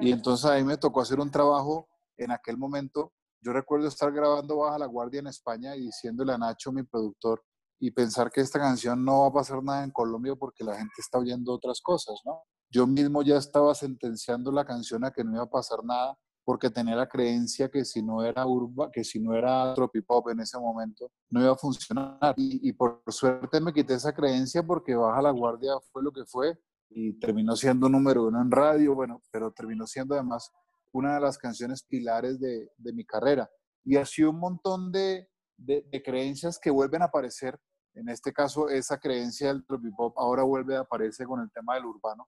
Y 0.00 0.12
entonces 0.12 0.50
a 0.50 0.56
mí 0.56 0.64
me 0.64 0.76
tocó 0.76 1.00
hacer 1.00 1.20
un 1.20 1.30
trabajo 1.30 1.88
en 2.16 2.30
aquel 2.30 2.56
momento. 2.56 3.12
Yo 3.40 3.52
recuerdo 3.52 3.88
estar 3.88 4.12
grabando 4.12 4.58
Baja 4.58 4.78
la 4.78 4.86
Guardia 4.86 5.20
en 5.20 5.28
España 5.28 5.76
y 5.76 5.82
diciéndole 5.82 6.32
a 6.32 6.38
Nacho, 6.38 6.72
mi 6.72 6.82
productor, 6.82 7.44
y 7.78 7.90
pensar 7.90 8.30
que 8.30 8.40
esta 8.40 8.58
canción 8.58 9.04
no 9.04 9.20
va 9.20 9.26
a 9.28 9.32
pasar 9.32 9.62
nada 9.62 9.84
en 9.84 9.90
Colombia 9.90 10.34
porque 10.36 10.64
la 10.64 10.76
gente 10.76 10.94
está 10.98 11.18
oyendo 11.18 11.52
otras 11.52 11.80
cosas, 11.80 12.20
¿no? 12.24 12.42
Yo 12.70 12.86
mismo 12.86 13.22
ya 13.22 13.36
estaba 13.36 13.74
sentenciando 13.74 14.50
la 14.50 14.64
canción 14.64 15.04
a 15.04 15.10
que 15.10 15.22
no 15.22 15.34
iba 15.34 15.44
a 15.44 15.50
pasar 15.50 15.84
nada 15.84 16.16
porque 16.44 16.70
tenía 16.70 16.94
la 16.94 17.08
creencia 17.08 17.70
que 17.70 17.84
si 17.84 18.02
no 18.02 18.22
era 18.22 18.46
urba, 18.46 18.90
que 18.90 19.02
si 19.02 19.18
no 19.18 19.34
era 19.34 19.72
tropipop 19.74 20.28
en 20.28 20.40
ese 20.40 20.58
momento, 20.58 21.10
no 21.30 21.40
iba 21.40 21.52
a 21.52 21.56
funcionar. 21.56 22.34
Y, 22.36 22.72
por 22.72 23.02
suerte 23.08 23.60
me 23.60 23.72
quité 23.72 23.94
esa 23.94 24.14
creencia 24.14 24.62
porque 24.62 24.94
Baja 24.94 25.22
la 25.22 25.30
Guardia 25.30 25.72
fue 25.90 26.02
lo 26.02 26.12
que 26.12 26.24
fue 26.26 26.58
y 26.90 27.18
terminó 27.18 27.56
siendo 27.56 27.88
número 27.88 28.26
uno 28.26 28.40
en 28.42 28.50
radio, 28.50 28.94
bueno, 28.94 29.22
pero 29.30 29.50
terminó 29.52 29.86
siendo 29.86 30.14
además 30.14 30.52
una 30.92 31.14
de 31.14 31.20
las 31.20 31.38
canciones 31.38 31.82
pilares 31.82 32.38
de, 32.38 32.70
de 32.76 32.92
mi 32.92 33.04
carrera. 33.04 33.50
Y 33.84 33.96
así 33.96 34.22
un 34.22 34.38
montón 34.38 34.92
de, 34.92 35.28
de, 35.56 36.02
creencias 36.04 36.58
que 36.58 36.70
vuelven 36.70 37.02
a 37.02 37.06
aparecer. 37.06 37.58
En 37.94 38.08
este 38.08 38.32
caso, 38.32 38.68
esa 38.68 38.98
creencia 38.98 39.48
del 39.48 39.64
tropipop 39.64 40.18
ahora 40.18 40.42
vuelve 40.42 40.76
a 40.76 40.80
aparecer 40.80 41.26
con 41.26 41.40
el 41.40 41.50
tema 41.52 41.74
del 41.74 41.86
urbano 41.86 42.26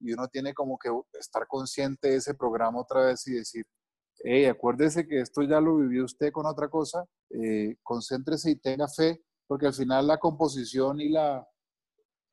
y 0.00 0.12
uno 0.12 0.28
tiene 0.28 0.52
como 0.52 0.78
que 0.78 0.90
estar 1.18 1.46
consciente 1.46 2.08
de 2.08 2.16
ese 2.16 2.34
programa 2.34 2.80
otra 2.80 3.06
vez 3.06 3.26
y 3.26 3.34
decir, 3.34 3.64
hey, 4.22 4.44
acuérdese 4.46 5.06
que 5.06 5.20
esto 5.20 5.42
ya 5.42 5.60
lo 5.60 5.76
vivió 5.76 6.04
usted 6.04 6.30
con 6.30 6.46
otra 6.46 6.68
cosa, 6.68 7.04
eh, 7.30 7.76
concéntrese 7.82 8.50
y 8.50 8.56
tenga 8.56 8.86
fe, 8.88 9.24
porque 9.46 9.66
al 9.66 9.74
final 9.74 10.06
la 10.06 10.18
composición 10.18 11.00
y, 11.00 11.08
la, 11.08 11.46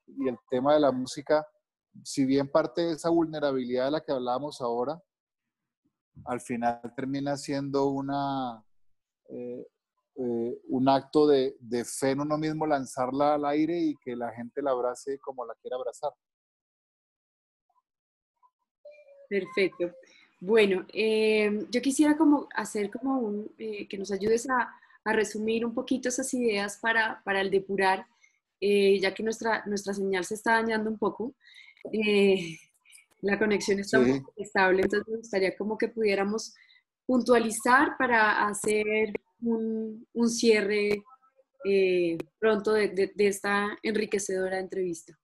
y 0.06 0.28
el 0.28 0.38
tema 0.50 0.74
de 0.74 0.82
la 0.82 0.92
música, 0.92 1.48
si 2.04 2.26
bien 2.26 2.52
parte 2.52 2.82
de 2.82 2.94
esa 2.94 3.10
vulnerabilidad 3.10 3.86
de 3.86 3.92
la 3.92 4.02
que 4.02 4.12
hablábamos 4.12 4.60
ahora, 4.60 5.02
al 6.26 6.42
final 6.42 6.82
termina 6.96 7.38
siendo 7.38 7.88
una, 7.88 8.64
eh, 9.30 9.66
eh, 10.24 10.62
un 10.70 10.88
acto 10.88 11.28
de, 11.28 11.56
de 11.60 11.84
fe 11.84 12.12
en 12.12 12.22
uno 12.22 12.38
mismo, 12.38 12.68
lanzarla 12.68 13.36
al 13.36 13.46
aire 13.46 13.80
y 13.80 13.96
que 13.96 14.16
la 14.16 14.32
gente 14.32 14.62
la 14.62 14.72
abrace 14.72 15.18
como 15.20 15.46
la 15.46 15.56
quiera 15.56 15.78
abrazar. 15.78 16.12
Perfecto. 19.32 19.96
Bueno, 20.42 20.86
eh, 20.92 21.66
yo 21.70 21.82
quisiera 21.82 22.18
como 22.18 22.50
hacer 22.56 22.90
como 22.90 23.20
un, 23.20 23.52
eh, 23.58 23.88
que 23.88 23.98
nos 23.98 24.12
ayudes 24.12 24.50
a, 24.50 24.70
resumir 25.04 25.66
un 25.66 25.74
poquito 25.74 26.10
esas 26.10 26.32
ideas 26.36 26.78
para, 26.78 27.24
para 27.26 27.42
el 27.42 27.50
depurar, 27.50 28.06
eh, 28.60 29.00
ya 29.00 29.16
que 29.16 29.24
nuestra, 29.24 29.64
nuestra 29.66 29.96
señal 29.96 30.26
se 30.26 30.36
está 30.36 30.54
dañando 30.54 30.92
un 30.92 30.98
poco. 31.00 31.34
la 33.22 33.40
conexión 33.40 33.80
está 33.80 34.00
muy 34.00 34.12
un 34.12 34.26
estable, 34.36 34.82
entonces 34.84 35.08
me 35.08 35.18
gustaría 35.18 35.56
como 35.56 35.78
que 35.78 35.88
pudiéramos 35.88 36.54
puntualizar 37.08 37.98
para 37.98 38.48
hacer 38.48 39.14
un, 39.42 40.08
un 40.14 40.30
cierre 40.30 41.04
pronto 42.40 42.74
de, 42.74 43.14
esta 43.18 43.78
enriquecedora 43.84 44.60
entrevista. 44.60 45.18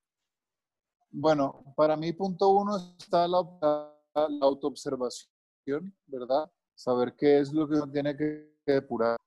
Bueno, 1.09 1.63
para 1.75 1.95
mí 1.95 2.13
punto 2.13 2.49
uno 2.49 2.77
está 2.97 3.27
la 3.27 3.39
autoobservación, 4.41 5.95
¿verdad? 6.05 6.51
Saber 6.75 7.15
qué 7.17 7.39
es 7.39 7.51
lo 7.51 7.67
que 7.67 7.75
uno 7.75 7.91
tiene 7.91 8.15
que 8.15 8.53
depurar. 8.65 9.17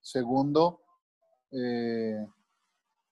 Segundo, 0.00 0.82
eh, 1.52 2.26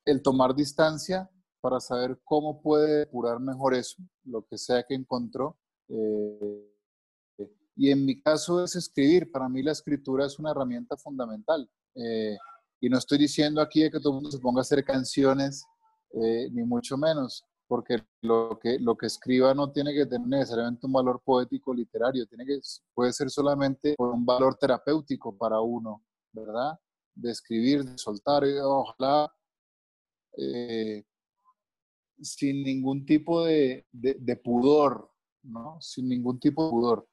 el 0.05 0.23
tomar 0.23 0.55
distancia 0.55 1.31
para 1.61 1.81
saber 1.81 2.21
cómo 2.25 2.61
puede 2.61 3.01
depurar 3.01 3.41
mejor 3.41 3.75
eso, 3.75 4.03
lo 4.25 4.45
que 4.47 4.59
sea 4.59 4.83
que 4.83 4.95
encontró. 4.95 5.57
Eh, 5.89 6.68
y 7.79 7.91
en 7.91 8.05
mi 8.05 8.21
caso 8.21 8.63
es 8.63 8.77
escribir. 8.77 9.31
Para 9.31 9.49
mí 9.49 9.63
la 9.63 9.73
escritura 9.73 10.27
es 10.27 10.39
una 10.39 10.51
herramienta 10.51 10.97
fundamental. 10.97 11.67
Eh, 11.95 12.37
y 12.81 12.91
no 12.91 12.99
estoy 12.99 13.19
diciendo 13.19 13.61
aquí 13.63 13.91
que 13.91 14.01
todo 14.01 14.11
el 14.11 14.15
mundo 14.17 14.31
se 14.31 14.39
ponga 14.39 14.61
a 14.61 14.63
hacer 14.63 14.85
canciones, 14.85 15.65
ni 16.13 16.63
mucho 16.65 16.97
menos 16.97 17.45
porque 17.69 17.99
lo 18.23 18.59
que, 18.61 18.79
lo 18.81 18.97
que 18.97 19.07
escriba 19.07 19.55
no 19.55 19.71
tiene 19.71 19.93
que 19.93 20.07
tener 20.07 20.27
necesariamente 20.27 20.87
un 20.87 20.93
valor 20.95 21.21
poético 21.23 21.75
literario, 21.75 22.27
tiene 22.27 22.47
que, 22.47 22.59
puede 22.95 23.13
ser 23.13 23.31
solamente 23.31 23.95
un 23.99 24.25
valor 24.25 24.57
terapéutico 24.57 25.37
para 25.37 25.61
uno, 25.61 26.03
¿verdad? 26.33 26.79
De 27.15 27.31
escribir, 27.31 27.85
de 27.85 27.99
soltar, 27.99 28.43
ojalá 28.65 29.31
eh, 30.39 31.05
sin 32.21 32.63
ningún 32.63 33.05
tipo 33.05 33.45
de, 33.45 33.87
de, 33.93 34.37
pudor, 34.37 35.11
¿no? 35.43 35.79
Sin 35.81 36.09
ningún 36.09 36.41
tipo 36.41 36.65
de 36.65 36.71
pudor. 36.71 37.09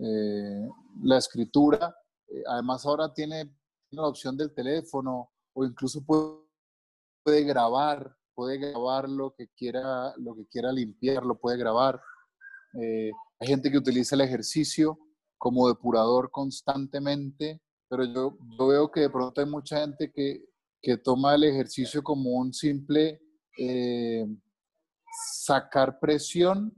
Eh, 0.00 0.68
la 1.02 1.18
escritura, 1.18 1.94
eh, 2.28 2.42
además 2.46 2.84
ahora 2.86 3.12
tiene, 3.12 3.44
tiene, 3.88 4.02
la 4.02 4.08
opción 4.08 4.36
del 4.36 4.54
teléfono 4.54 5.30
o 5.54 5.64
incluso 5.64 6.04
puede, 6.04 7.44
grabar 7.44 8.16
puede 8.38 8.56
grabar 8.56 9.08
lo 9.08 9.34
que 9.34 9.48
quiera, 9.48 10.14
lo 10.16 10.36
que 10.36 10.46
quiera 10.46 10.70
limpiar, 10.70 11.24
lo 11.24 11.40
puede 11.40 11.58
grabar. 11.58 12.00
Eh, 12.80 13.10
hay 13.40 13.48
gente 13.48 13.68
que 13.68 13.78
utiliza 13.78 14.14
el 14.14 14.20
ejercicio 14.20 14.96
como 15.36 15.66
depurador 15.66 16.30
constantemente, 16.30 17.60
pero 17.88 18.04
yo, 18.04 18.38
veo 18.68 18.92
que 18.92 19.00
de 19.00 19.10
pronto 19.10 19.40
hay 19.40 19.48
mucha 19.48 19.80
gente 19.80 20.12
que, 20.12 20.44
que 20.80 20.98
toma 20.98 21.34
el 21.34 21.42
ejercicio 21.42 22.00
como 22.00 22.30
un 22.30 22.54
simple 22.54 23.20
eh, 23.58 24.24
sacar 25.42 25.98
presión, 25.98 26.72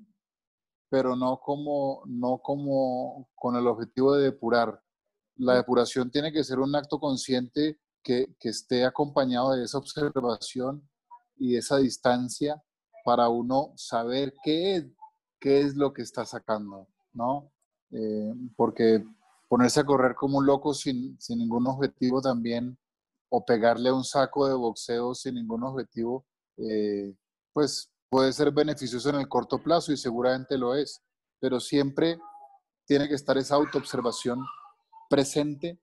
pero 0.90 1.16
no 1.16 1.40
como, 1.40 2.03
no 2.07 2.38
como 2.38 3.29
con 3.37 3.57
el 3.57 3.66
objetivo 3.66 4.14
de 4.14 4.24
depurar. 4.24 4.83
La 5.37 5.55
depuración 5.55 6.11
tiene 6.11 6.33
que 6.33 6.44
ser 6.44 6.59
un 6.59 6.74
acto 6.74 6.98
consciente 6.98 7.79
que, 8.03 8.35
que 8.38 8.48
esté 8.50 8.85
acompañado 8.85 9.53
de 9.53 9.64
esa 9.64 9.79
observación 9.79 10.87
y 11.38 11.57
esa 11.57 11.79
distancia 11.79 12.62
para 13.05 13.29
uno 13.29 13.72
saber 13.76 14.35
qué 14.42 14.76
es, 14.76 14.87
qué 15.38 15.61
es 15.61 15.76
lo 15.76 15.92
que 15.92 16.03
está 16.03 16.26
sacando, 16.26 16.88
¿no? 17.12 17.50
Eh, 17.92 18.35
porque 18.57 19.05
ponerse 19.48 19.81
a 19.81 19.85
correr 19.85 20.14
como 20.14 20.38
un 20.38 20.46
loco 20.46 20.74
sin, 20.74 21.18
sin, 21.20 21.38
ningún 21.38 21.66
objetivo 21.66 22.20
también, 22.20 22.79
o 23.29 23.44
pegarle 23.44 23.88
a 23.88 23.94
un 23.94 24.05
saco 24.05 24.46
de 24.46 24.55
boxeo 24.55 25.14
sin 25.14 25.37
ningún 25.37 25.62
objetivo, 25.64 26.26
eh, 26.57 27.14
pues 27.53 27.90
puede 28.11 28.33
ser 28.33 28.51
beneficioso 28.51 29.09
en 29.09 29.16
el 29.16 29.29
corto 29.29 29.62
plazo 29.62 29.92
y 29.92 29.96
seguramente 29.96 30.59
lo 30.59 30.75
es, 30.75 31.03
pero 31.38 31.61
siempre 31.61 32.18
tiene 32.85 33.09
que 33.09 33.14
estar 33.14 33.38
esa 33.38 33.55
autoobservación 33.55 34.44
presente 35.09 35.79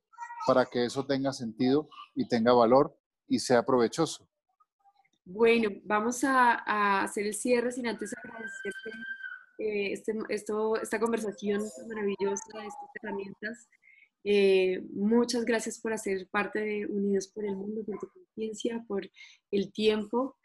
para 0.45 0.65
que 0.65 0.85
eso 0.85 1.05
tenga 1.05 1.31
sentido 1.33 1.89
y 2.15 2.27
tenga 2.27 2.53
valor 2.53 2.95
y 3.27 3.39
sea 3.39 3.65
provechoso. 3.65 4.27
Bueno, 5.25 5.69
vamos 5.83 6.23
a, 6.23 7.01
hacer 7.03 7.27
el 7.27 7.33
cierre 7.33 7.71
sin 7.71 7.87
antes 7.87 8.13
agradecerte 8.17 8.89
eh, 9.59 9.91
este, 9.91 10.13
esto, 10.29 10.77
esta 10.77 10.99
conversación 10.99 11.61
maravillosa, 11.87 12.65
estas 12.65 12.89
herramientas. 13.01 13.67
Eh, 14.23 14.81
muchas 14.93 15.43
gracias 15.45 15.79
por 15.79 15.93
hacer 15.93 16.27
parte 16.29 16.59
de 16.59 16.85
Unidos 16.85 17.27
por 17.27 17.45
el 17.45 17.55
Mundo, 17.55 17.83
por 17.85 17.99
tu 17.99 18.07
conciencia, 18.09 18.83
por 18.87 19.09
el 19.51 19.71
tiempo. 19.73 20.36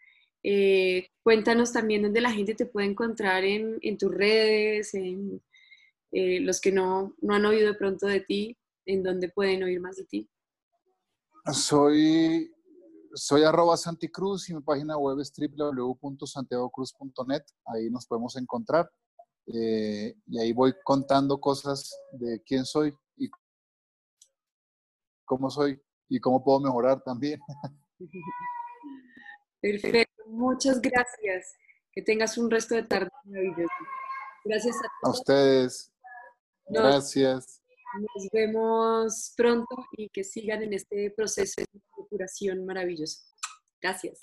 Eh, 0.43 1.09
cuéntanos 1.23 1.73
también 1.73 2.03
dónde 2.03 2.21
la 2.21 2.33
gente 2.33 2.55
te 2.55 2.67
puede 2.67 2.89
encontrar 2.89 3.45
en, 3.45 3.79
en 3.83 3.97
tus 3.97 4.13
redes, 4.13 4.95
en 4.95 5.41
los 6.11 6.61
que 6.61 6.73
no, 6.73 7.15
no 7.23 7.35
han 7.35 7.47
oído 7.47 7.69
de 7.69 7.79
pronto 7.79 8.07
de 8.07 8.21
ti, 8.21 8.59
en 8.85 9.03
dónde 9.03 9.31
pueden 9.31 9.63
oír 9.63 9.81
más 9.81 9.97
de 9.97 10.05
ti. 10.05 10.29
Soy 11.53 12.53
soy 13.15 13.45
arroba 13.45 13.77
Santicruz 13.77 14.49
y 14.49 14.55
mi 14.55 14.63
página 14.63 14.97
web 14.97 15.21
es 15.21 15.31
www.santiagocruz.net. 15.37 17.43
Ahí 17.67 17.91
nos 17.91 18.07
podemos 18.07 18.35
encontrar. 18.37 18.91
Eh, 19.47 20.15
y 20.27 20.39
ahí 20.39 20.53
voy 20.53 20.73
contando 20.85 21.41
cosas 21.41 21.93
de 22.13 22.41
quién 22.45 22.65
soy 22.65 22.95
y 23.17 23.29
cómo 25.25 25.51
soy 25.51 25.83
y 26.09 26.21
cómo 26.21 26.45
puedo 26.45 26.61
mejorar 26.61 27.03
también. 27.03 27.41
Perfecto, 29.61 30.12
muchas 30.27 30.81
gracias. 30.81 31.55
Que 31.93 32.03
tengas 32.03 32.39
un 32.39 32.51
resto 32.51 32.75
de 32.75 32.85
tarde 32.85 33.11
maravilloso. 33.25 33.75
Gracias 34.45 34.77
a 34.77 34.89
todos. 35.03 35.17
A 35.17 35.21
ustedes. 35.21 35.93
gracias. 36.69 37.63
Nos 38.01 38.29
vemos 38.33 39.35
pronto 39.37 39.77
y 39.93 40.09
que 40.09 40.25
sigan 40.25 40.63
en 40.63 40.73
este 40.73 41.13
proceso 41.15 41.61
de 41.61 41.81
curación 42.09 42.65
maravilloso. 42.65 43.19
Gracias. 43.83 44.21